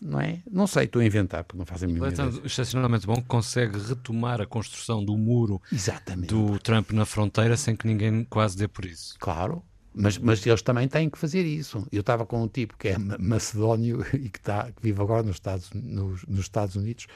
Não 0.03 0.21
é? 0.21 0.43
Não 0.51 0.67
sei, 0.67 0.87
estou 0.87 1.01
a 1.01 1.05
inventar, 1.05 1.45
porque 1.45 1.57
não 1.57 1.65
fazem 1.65 1.87
mínima 1.87 2.09
ideia. 2.09 2.29
excepcionalmente 2.45 3.07
bom 3.07 3.15
que 3.15 3.29
consegue 3.29 3.79
retomar 3.79 4.41
a 4.41 4.47
construção 4.47 5.05
do 5.05 5.17
muro 5.17 5.63
Exatamente. 5.71 6.35
do 6.35 6.59
Trump 6.59 6.91
na 6.91 7.07
fronteira 7.07 7.57
sem 7.57 7.77
que 7.77 7.87
ninguém 7.87 8.25
quase 8.25 8.57
dê 8.57 8.67
por 8.67 8.85
isso. 8.85 9.15
Claro, 9.21 9.63
mas, 9.99 10.19
mas 10.19 10.47
eles 10.47 10.61
também 10.61 10.87
têm 10.87 11.09
que 11.09 11.17
fazer 11.17 11.43
isso. 11.43 11.87
Eu 11.91 12.01
estava 12.01 12.27
com 12.27 12.43
um 12.43 12.49
tipo 12.49 12.77
que 12.77 12.89
é 12.89 12.99
macedónio 12.99 14.05
e 14.13 14.29
que, 14.29 14.39
está, 14.39 14.65
que 14.65 14.83
vive 14.83 15.01
agora 15.01 15.23
nos 15.23 15.37
Estados, 15.37 15.71
nos, 15.73 16.23
nos 16.27 16.41
Estados 16.41 16.77
Unidos 16.77 17.07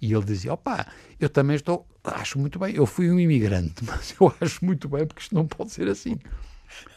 e 0.00 0.12
ele 0.14 0.24
dizia: 0.24 0.52
opá, 0.52 0.86
eu 1.18 1.28
também 1.28 1.56
estou, 1.56 1.84
acho 2.04 2.38
muito 2.38 2.58
bem, 2.58 2.74
eu 2.76 2.86
fui 2.86 3.10
um 3.10 3.18
imigrante, 3.18 3.82
mas 3.84 4.14
eu 4.18 4.32
acho 4.40 4.64
muito 4.64 4.88
bem 4.88 5.04
porque 5.06 5.22
isto 5.22 5.34
não 5.34 5.44
pode 5.44 5.72
ser 5.72 5.88
assim. 5.88 6.16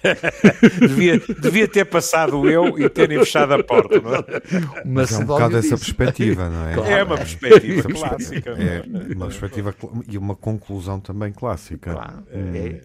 devia, 0.79 1.19
devia 1.41 1.67
ter 1.67 1.85
passado 1.85 2.47
eu 2.47 2.77
e 2.77 2.87
terem 2.87 3.17
fechado 3.17 3.55
a 3.55 3.63
porta, 3.63 3.99
não 3.99 4.13
é? 4.13 4.23
Mas 4.85 5.11
é 5.11 5.17
um 5.17 5.25
bocado 5.25 5.57
essa 5.57 5.75
perspectiva, 5.75 6.47
não 6.47 6.67
é? 6.67 6.73
Claro, 6.75 6.91
é 6.91 7.03
uma 7.03 7.17
perspectiva 7.17 7.89
é. 7.89 7.93
clássica. 7.93 8.51
É, 8.51 9.11
é 9.11 9.15
uma 9.15 9.25
perspectiva 9.25 9.75
e 10.07 10.15
uma 10.15 10.35
conclusão 10.35 10.99
também 10.99 11.33
clássica. 11.33 11.91
Claro. 11.91 12.23
É, 12.29 12.81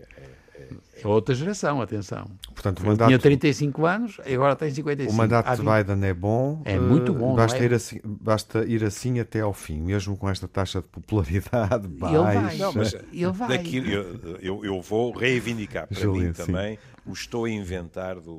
é 1.02 1.07
outra 1.07 1.35
geração, 1.35 1.81
atenção. 1.81 2.26
Portanto, 2.54 2.81
o 2.81 2.87
mandato, 2.87 3.09
tinha 3.09 3.18
35 3.18 3.87
anos 3.87 4.20
e 4.26 4.35
agora 4.35 4.57
tem 4.57 4.70
55. 4.70 5.12
O 5.12 5.16
mandato 5.16 5.57
de 5.57 5.62
Biden 5.62 6.09
é 6.09 6.14
bom. 6.14 6.62
É 6.64 6.78
muito 6.78 7.12
bom. 7.14 7.35
Basta, 7.35 7.59
é? 7.59 7.64
ir 7.64 7.74
assim, 7.74 8.00
basta 8.04 8.64
ir 8.64 8.85
assim 8.85 9.20
até 9.20 9.40
ao 9.40 9.52
fim, 9.52 9.81
mesmo 9.81 10.16
com 10.16 10.28
esta 10.28 10.48
taxa 10.48 10.81
de 10.81 10.88
popularidade 10.88 11.88
baixa. 11.88 12.16
Ele 12.16 12.24
vai. 12.24 12.57
Não, 12.57 12.72
mas 12.72 12.94
ele 12.94 13.33
vai. 13.33 13.48
Daqui, 13.48 13.76
eu, 13.76 14.37
eu, 14.40 14.64
eu, 14.64 14.83
vou 14.83 15.12
reivindicar 15.12 15.87
para 15.87 16.00
Julia, 16.00 16.28
mim 16.28 16.33
também 16.33 16.76
sim. 16.76 17.11
o 17.11 17.12
estou 17.12 17.44
a 17.44 17.50
inventar 17.50 18.20
do. 18.20 18.38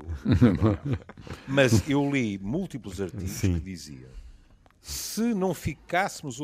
mas 1.48 1.90
eu 1.90 2.10
li 2.12 2.38
múltiplos 2.38 3.00
artigos 3.00 3.32
sim. 3.32 3.54
que 3.54 3.60
diziam 3.60 4.10
se 4.82 5.34
não 5.34 5.54
ficássemos 5.54 6.40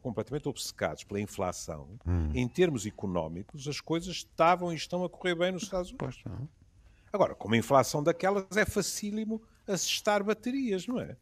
completamente 0.00 0.48
obcecados 0.48 1.04
pela 1.04 1.20
inflação, 1.20 1.88
hum. 2.06 2.30
em 2.34 2.48
termos 2.48 2.86
económicos, 2.86 3.68
as 3.68 3.80
coisas 3.80 4.16
estavam 4.16 4.72
e 4.72 4.76
estão 4.76 5.04
a 5.04 5.10
correr 5.10 5.34
bem 5.34 5.52
nos 5.52 5.64
Estados 5.64 5.90
Unidos. 5.90 6.24
Agora, 7.12 7.34
com 7.34 7.48
uma 7.48 7.56
inflação 7.56 8.02
daquelas, 8.02 8.44
é 8.56 8.64
facílimo 8.64 9.42
assestar 9.66 10.22
baterias, 10.24 10.86
não 10.86 11.00
é? 11.00 11.16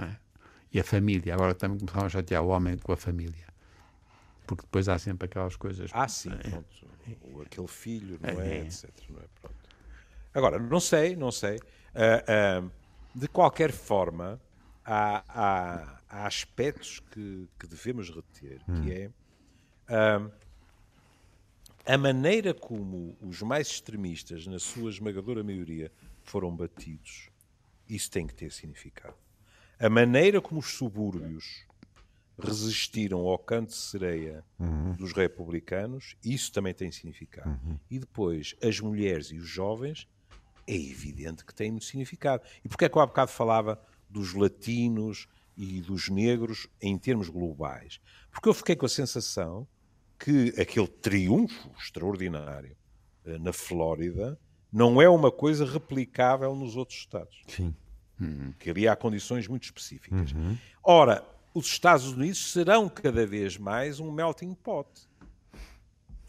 é? 0.00 0.16
E 0.72 0.80
a 0.80 0.84
família, 0.84 1.34
agora 1.34 1.54
também 1.54 1.78
começaram 1.78 2.06
a 2.06 2.10
chatear 2.10 2.42
o 2.42 2.48
homem 2.48 2.76
com 2.78 2.92
a 2.92 2.96
família. 2.96 3.46
Porque 4.46 4.62
depois 4.62 4.88
há 4.88 4.98
sempre 4.98 5.26
aquelas 5.26 5.56
coisas. 5.56 5.90
Ah, 5.94 6.08
sim, 6.08 6.32
é. 6.32 6.48
pronto. 6.48 6.66
O, 7.32 7.42
aquele 7.42 7.68
filho, 7.68 8.18
não 8.20 8.40
é? 8.40 8.58
é? 8.58 8.60
Etc. 8.62 8.90
Não 9.08 9.20
é? 9.20 9.24
Pronto. 9.40 9.56
Agora, 10.34 10.58
não 10.58 10.80
sei, 10.80 11.16
não 11.16 11.30
sei. 11.30 11.56
Uh, 11.56 12.64
uh, 12.64 12.70
de 13.14 13.28
qualquer 13.28 13.70
forma, 13.70 14.40
há, 14.84 15.24
há, 15.28 16.00
há 16.08 16.26
aspectos 16.26 17.00
que, 17.10 17.48
que, 17.58 17.66
devemos 17.66 18.10
reter, 18.10 18.60
hum. 18.68 18.82
que 18.82 18.92
é 18.92 19.10
uh, 19.88 20.30
a 21.86 21.98
maneira 21.98 22.54
como 22.54 23.16
os 23.20 23.42
mais 23.42 23.68
extremistas, 23.68 24.46
na 24.46 24.58
sua 24.58 24.90
esmagadora 24.90 25.42
maioria, 25.42 25.92
foram 26.22 26.54
batidos, 26.54 27.28
isso 27.88 28.10
tem 28.10 28.26
que 28.26 28.34
ter 28.34 28.50
significado. 28.50 29.16
A 29.78 29.90
maneira 29.90 30.40
como 30.40 30.60
os 30.60 30.72
subúrbios 30.74 31.66
resistiram 32.38 33.20
ao 33.20 33.38
canto 33.38 33.68
de 33.68 33.76
sereia 33.76 34.44
uhum. 34.58 34.92
dos 34.92 35.12
republicanos, 35.12 36.16
isso 36.24 36.50
também 36.52 36.74
tem 36.74 36.90
significado. 36.90 37.50
Uhum. 37.50 37.78
E 37.90 37.98
depois, 37.98 38.56
as 38.62 38.80
mulheres 38.80 39.30
e 39.30 39.36
os 39.36 39.48
jovens, 39.48 40.08
é 40.66 40.74
evidente 40.74 41.44
que 41.44 41.54
tem 41.54 41.70
muito 41.70 41.84
significado. 41.84 42.42
E 42.64 42.68
porquê 42.68 42.86
é 42.86 42.88
que 42.88 42.96
eu 42.96 43.02
há 43.02 43.06
bocado 43.06 43.30
falava 43.30 43.80
dos 44.14 44.32
latinos 44.32 45.26
e 45.56 45.80
dos 45.80 46.08
negros 46.08 46.68
em 46.80 46.96
termos 46.96 47.28
globais? 47.28 48.00
Porque 48.30 48.48
eu 48.48 48.54
fiquei 48.54 48.76
com 48.76 48.86
a 48.86 48.88
sensação 48.88 49.66
que 50.18 50.54
aquele 50.56 50.86
triunfo 50.86 51.70
extraordinário 51.76 52.76
eh, 53.24 53.38
na 53.38 53.52
Flórida 53.52 54.38
não 54.72 55.02
é 55.02 55.08
uma 55.08 55.32
coisa 55.32 55.64
replicável 55.64 56.54
nos 56.54 56.76
outros 56.76 56.98
Estados. 57.00 57.42
Sim. 57.48 57.74
Uhum. 58.20 58.54
Que 58.58 58.70
ali 58.70 58.86
há 58.86 58.94
condições 58.94 59.48
muito 59.48 59.64
específicas. 59.64 60.32
Uhum. 60.32 60.56
Ora, 60.82 61.24
os 61.52 61.66
Estados 61.66 62.06
Unidos 62.06 62.52
serão 62.52 62.88
cada 62.88 63.26
vez 63.26 63.58
mais 63.58 63.98
um 63.98 64.12
melting 64.12 64.54
pot. 64.54 64.88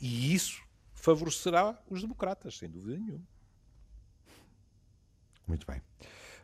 E 0.02 0.34
isso 0.34 0.64
favorecerá 0.94 1.80
os 1.90 2.02
democratas, 2.02 2.58
sem 2.58 2.70
dúvida 2.70 2.98
nenhuma. 2.98 3.24
Muito 5.48 5.66
bem. 5.68 5.80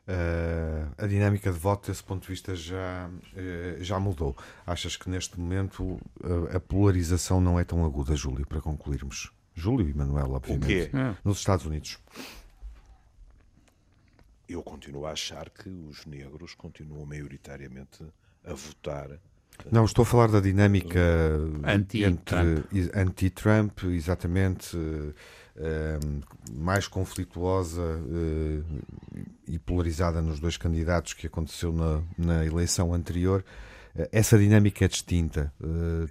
Uh, 0.07 0.91
a 0.97 1.05
dinâmica 1.05 1.51
de 1.51 1.59
voto, 1.59 1.87
desse 1.89 2.03
ponto 2.03 2.23
de 2.23 2.27
vista, 2.27 2.55
já, 2.55 3.07
uh, 3.07 3.83
já 3.83 3.99
mudou. 3.99 4.35
Achas 4.65 4.97
que 4.97 5.09
neste 5.09 5.39
momento 5.39 5.83
uh, 5.83 6.55
a 6.55 6.59
polarização 6.59 7.39
não 7.39 7.59
é 7.59 7.63
tão 7.63 7.85
aguda, 7.85 8.15
Júlio, 8.15 8.45
para 8.45 8.59
concluirmos? 8.59 9.31
Júlio 9.53 9.87
e 9.87 9.93
Manuel, 9.93 10.31
obviamente. 10.31 10.91
Nos 11.23 11.37
Estados 11.37 11.65
Unidos. 11.65 11.99
Eu 14.47 14.63
continuo 14.63 15.05
a 15.05 15.11
achar 15.11 15.49
que 15.49 15.69
os 15.69 16.05
negros 16.05 16.55
continuam 16.55 17.05
maioritariamente 17.05 18.03
a 18.43 18.53
votar. 18.53 19.19
Não, 19.69 19.85
estou 19.85 20.03
a 20.03 20.05
falar 20.05 20.27
da 20.27 20.39
dinâmica 20.39 20.99
anti-Trump, 22.95 23.79
anti 23.83 23.95
exatamente, 23.95 24.77
uh, 24.77 26.53
mais 26.53 26.87
conflituosa 26.87 27.81
uh, 27.81 28.63
e 29.47 29.59
polarizada 29.59 30.21
nos 30.21 30.39
dois 30.39 30.57
candidatos 30.57 31.13
que 31.13 31.27
aconteceu 31.27 31.71
na, 31.71 32.01
na 32.17 32.45
eleição 32.45 32.93
anterior. 32.93 33.43
Uh, 33.95 34.07
essa 34.11 34.37
dinâmica 34.37 34.85
é 34.85 34.87
distinta, 34.87 35.53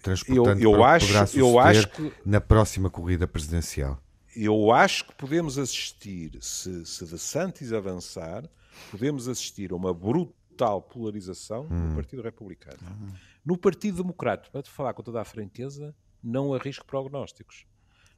transportando 0.03 0.61
eu, 0.61 0.73
eu 0.73 0.79
para 0.79 0.95
acho, 0.95 1.07
poderá 1.07 1.29
eu 1.35 1.59
acho 1.59 1.89
que, 1.89 2.13
na 2.25 2.41
próxima 2.41 2.91
corrida 2.91 3.27
presidencial. 3.27 3.99
Eu 4.37 4.71
acho 4.71 5.07
que 5.07 5.15
podemos 5.15 5.59
assistir, 5.59 6.39
se, 6.41 6.85
se 6.87 7.05
de 7.05 7.19
Santos 7.19 7.73
avançar, 7.73 8.45
podemos 8.91 9.29
assistir 9.29 9.73
a 9.73 9.77
uma 9.77 9.93
brutal 9.93 10.83
polarização 10.83 11.67
hum. 11.71 11.89
no 11.89 11.95
Partido 11.95 12.23
Republicano. 12.23 12.79
Uhum. 12.83 13.09
No 13.45 13.57
Partido 13.57 14.03
Democrata, 14.03 14.51
para 14.51 14.63
te 14.63 14.71
falar 14.71 14.95
com 14.95 15.03
toda 15.03 15.21
a 15.21 15.25
franqueza, 15.25 15.95
não 16.23 16.53
arrisco 16.53 16.85
prognósticos. 16.85 17.67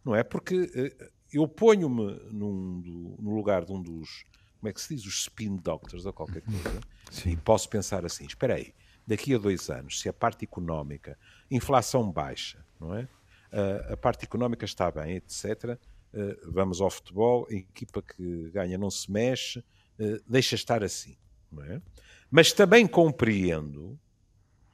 Não 0.04 0.14
é? 0.14 0.22
Porque 0.22 0.62
uh, 0.62 1.12
eu 1.32 1.46
ponho-me 1.46 2.20
no 2.32 3.34
lugar 3.34 3.64
de 3.64 3.72
um 3.72 3.80
dos, 3.80 4.24
como 4.58 4.68
é 4.68 4.72
que 4.72 4.80
se 4.80 4.94
diz, 4.94 5.06
os 5.06 5.20
spin 5.20 5.56
doctors 5.56 6.04
ou 6.04 6.12
qualquer 6.12 6.42
coisa, 6.42 6.80
Sim. 7.10 7.30
e 7.30 7.36
posso 7.36 7.68
pensar 7.68 8.04
assim: 8.04 8.26
espera 8.26 8.54
aí, 8.54 8.74
daqui 9.06 9.34
a 9.34 9.38
dois 9.38 9.70
anos, 9.70 10.00
se 10.00 10.08
a 10.08 10.12
parte 10.12 10.44
económica, 10.44 11.16
inflação 11.50 12.10
baixa, 12.10 12.64
não 12.80 12.94
é? 12.94 13.02
Uh, 13.52 13.92
a 13.92 13.96
parte 13.96 14.24
económica 14.24 14.64
está 14.64 14.90
bem, 14.90 15.16
etc. 15.16 15.78
Uh, 16.12 16.50
vamos 16.50 16.80
ao 16.80 16.90
futebol, 16.90 17.46
a 17.48 17.54
equipa 17.54 18.02
que 18.02 18.50
ganha 18.50 18.76
não 18.76 18.90
se 18.90 19.10
mexe, 19.10 19.64
deixa 20.26 20.56
estar 20.56 20.82
assim, 20.82 21.16
não 21.50 21.62
é? 21.62 21.80
Mas 22.28 22.52
também 22.52 22.88
compreendo 22.88 24.00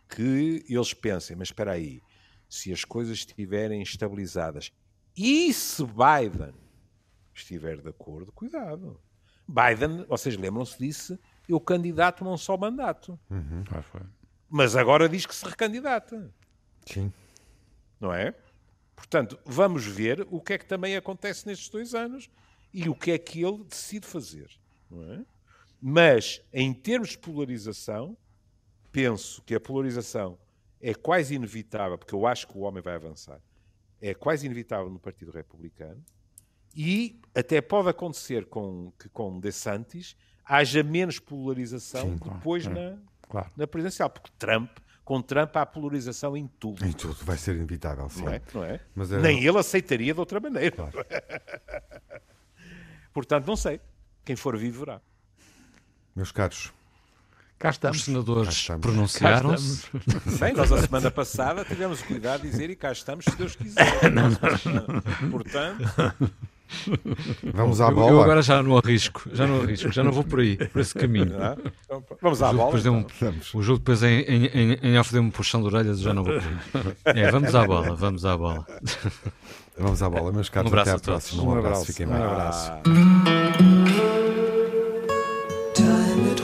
que 0.08 0.64
eles 0.68 0.94
pensem, 0.94 1.36
mas 1.36 1.48
espera 1.48 1.72
aí, 1.72 2.02
se 2.48 2.72
as 2.72 2.84
coisas 2.84 3.18
estiverem 3.18 3.82
estabilizadas 3.82 4.72
e 5.16 5.52
se 5.52 5.84
Biden 5.84 6.54
estiver 7.34 7.80
de 7.80 7.88
acordo, 7.88 8.32
cuidado. 8.32 9.00
Biden, 9.46 10.04
vocês 10.06 10.36
lembram-se 10.36 10.78
disso, 10.78 11.18
eu 11.48 11.60
candidato 11.60 12.24
não 12.24 12.36
só 12.36 12.56
mandato. 12.56 13.18
Uhum. 13.30 13.64
Mas 14.48 14.76
agora 14.76 15.08
diz 15.08 15.24
que 15.24 15.34
se 15.34 15.44
recandidata. 15.44 16.32
Sim. 16.86 17.12
Não 18.00 18.12
é? 18.12 18.34
Portanto, 18.94 19.38
vamos 19.44 19.84
ver 19.84 20.26
o 20.30 20.40
que 20.40 20.54
é 20.54 20.58
que 20.58 20.66
também 20.66 20.96
acontece 20.96 21.46
nestes 21.46 21.68
dois 21.68 21.94
anos 21.94 22.28
e 22.72 22.88
o 22.88 22.94
que 22.94 23.12
é 23.12 23.18
que 23.18 23.42
ele 23.42 23.64
decide 23.64 24.06
fazer. 24.06 24.50
É? 24.92 25.20
Mas, 25.80 26.42
em 26.52 26.72
termos 26.74 27.10
de 27.10 27.18
polarização, 27.18 28.16
penso 28.90 29.42
que 29.42 29.54
a 29.54 29.60
polarização 29.60 30.38
é 30.80 30.94
quase 30.94 31.34
inevitável, 31.34 31.98
porque 31.98 32.14
eu 32.14 32.26
acho 32.26 32.46
que 32.46 32.56
o 32.56 32.60
homem 32.60 32.82
vai 32.82 32.94
avançar, 32.94 33.40
é 34.00 34.14
quase 34.14 34.46
inevitável 34.46 34.88
no 34.90 34.98
Partido 34.98 35.30
Republicano, 35.30 36.04
e 36.74 37.20
até 37.34 37.60
pode 37.60 37.88
acontecer 37.88 38.46
com, 38.46 38.92
que 38.98 39.08
com 39.08 39.40
DeSantis 39.40 40.16
haja 40.44 40.82
menos 40.82 41.18
polarização 41.18 42.02
Sim, 42.02 42.16
depois 42.16 42.64
claro, 42.64 42.80
na, 42.80 42.98
claro. 43.28 43.50
na 43.56 43.66
presidencial, 43.66 44.08
porque 44.08 44.30
Trump, 44.38 44.70
com 45.04 45.20
Trump 45.20 45.56
há 45.56 45.66
polarização 45.66 46.36
em 46.36 46.46
tudo. 46.46 46.84
Em 46.84 46.92
tudo, 46.92 47.16
vai 47.24 47.36
ser 47.36 47.56
inevitável, 47.56 48.08
sim. 48.08 48.24
Não 48.24 48.32
é? 48.32 48.42
Não 48.54 48.64
é? 48.64 48.80
Mas 48.94 49.10
é... 49.10 49.18
Nem 49.18 49.44
ele 49.44 49.58
aceitaria 49.58 50.12
de 50.12 50.20
outra 50.20 50.38
maneira. 50.38 50.76
Claro. 50.76 51.04
Portanto, 53.12 53.46
não 53.46 53.56
sei. 53.56 53.80
Quem 54.24 54.36
for 54.36 54.56
vivo 54.56 54.80
verá. 54.80 55.00
Meus 56.14 56.30
caros, 56.30 56.72
Cá 57.58 57.70
estamos. 57.70 57.98
Os 57.98 58.04
senadores 58.04 58.68
pronunciaram-se. 58.80 59.86
Bem, 60.38 60.52
nós 60.54 60.70
a 60.70 60.80
semana 60.80 61.10
passada 61.10 61.64
tivemos 61.64 62.00
cuidado 62.02 62.42
de 62.42 62.50
dizer 62.50 62.70
e 62.70 62.76
cá 62.76 62.92
estamos, 62.92 63.24
se 63.24 63.36
Deus 63.36 63.56
quiser. 63.56 63.84
Não, 64.12 64.28
não. 64.30 65.30
Portanto. 65.30 65.84
Vamos 67.54 67.80
à 67.80 67.90
bola. 67.90 68.10
Eu, 68.10 68.22
agora 68.22 68.42
já 68.42 68.62
não 68.62 68.76
arrisco, 68.76 69.22
já 69.32 69.46
não 69.46 69.62
arrisco, 69.62 69.90
já 69.90 70.04
não 70.04 70.12
vou 70.12 70.22
por 70.22 70.40
aí, 70.40 70.56
por 70.56 70.80
esse 70.80 70.92
caminho. 70.94 71.32
Então, 71.84 72.04
vamos 72.20 72.42
à 72.42 72.52
bola. 72.52 72.78
Então. 72.78 73.06
Um, 73.22 73.58
o 73.58 73.62
jogo 73.62 73.78
depois 73.78 74.02
em, 74.02 74.20
em, 74.20 74.46
em, 74.46 74.72
em 74.82 74.98
off 74.98 75.10
deu-me 75.10 75.28
um 75.28 75.30
puxão 75.30 75.62
de 75.62 75.66
orelhas, 75.66 75.98
já 75.98 76.12
não 76.12 76.22
vou 76.22 76.34
por 76.34 76.42
aí. 76.84 77.22
É, 77.22 77.30
vamos 77.30 77.54
à 77.54 77.64
bola, 77.66 77.96
vamos 77.96 78.24
à 78.26 78.36
bola. 78.36 78.66
Vamos 79.78 80.02
à 80.02 80.10
bola, 80.10 80.30
meus 80.30 80.48
caros. 80.50 80.70
Um 80.70 80.74
abraço 80.74 80.90
até 80.90 81.10
à 81.10 81.12
próxima. 81.12 81.42
Um 81.42 81.58
abraço, 81.58 81.86
fiquem 81.86 82.06
bem. 82.06 82.16
Um 82.16 82.24
abraço. 82.24 82.70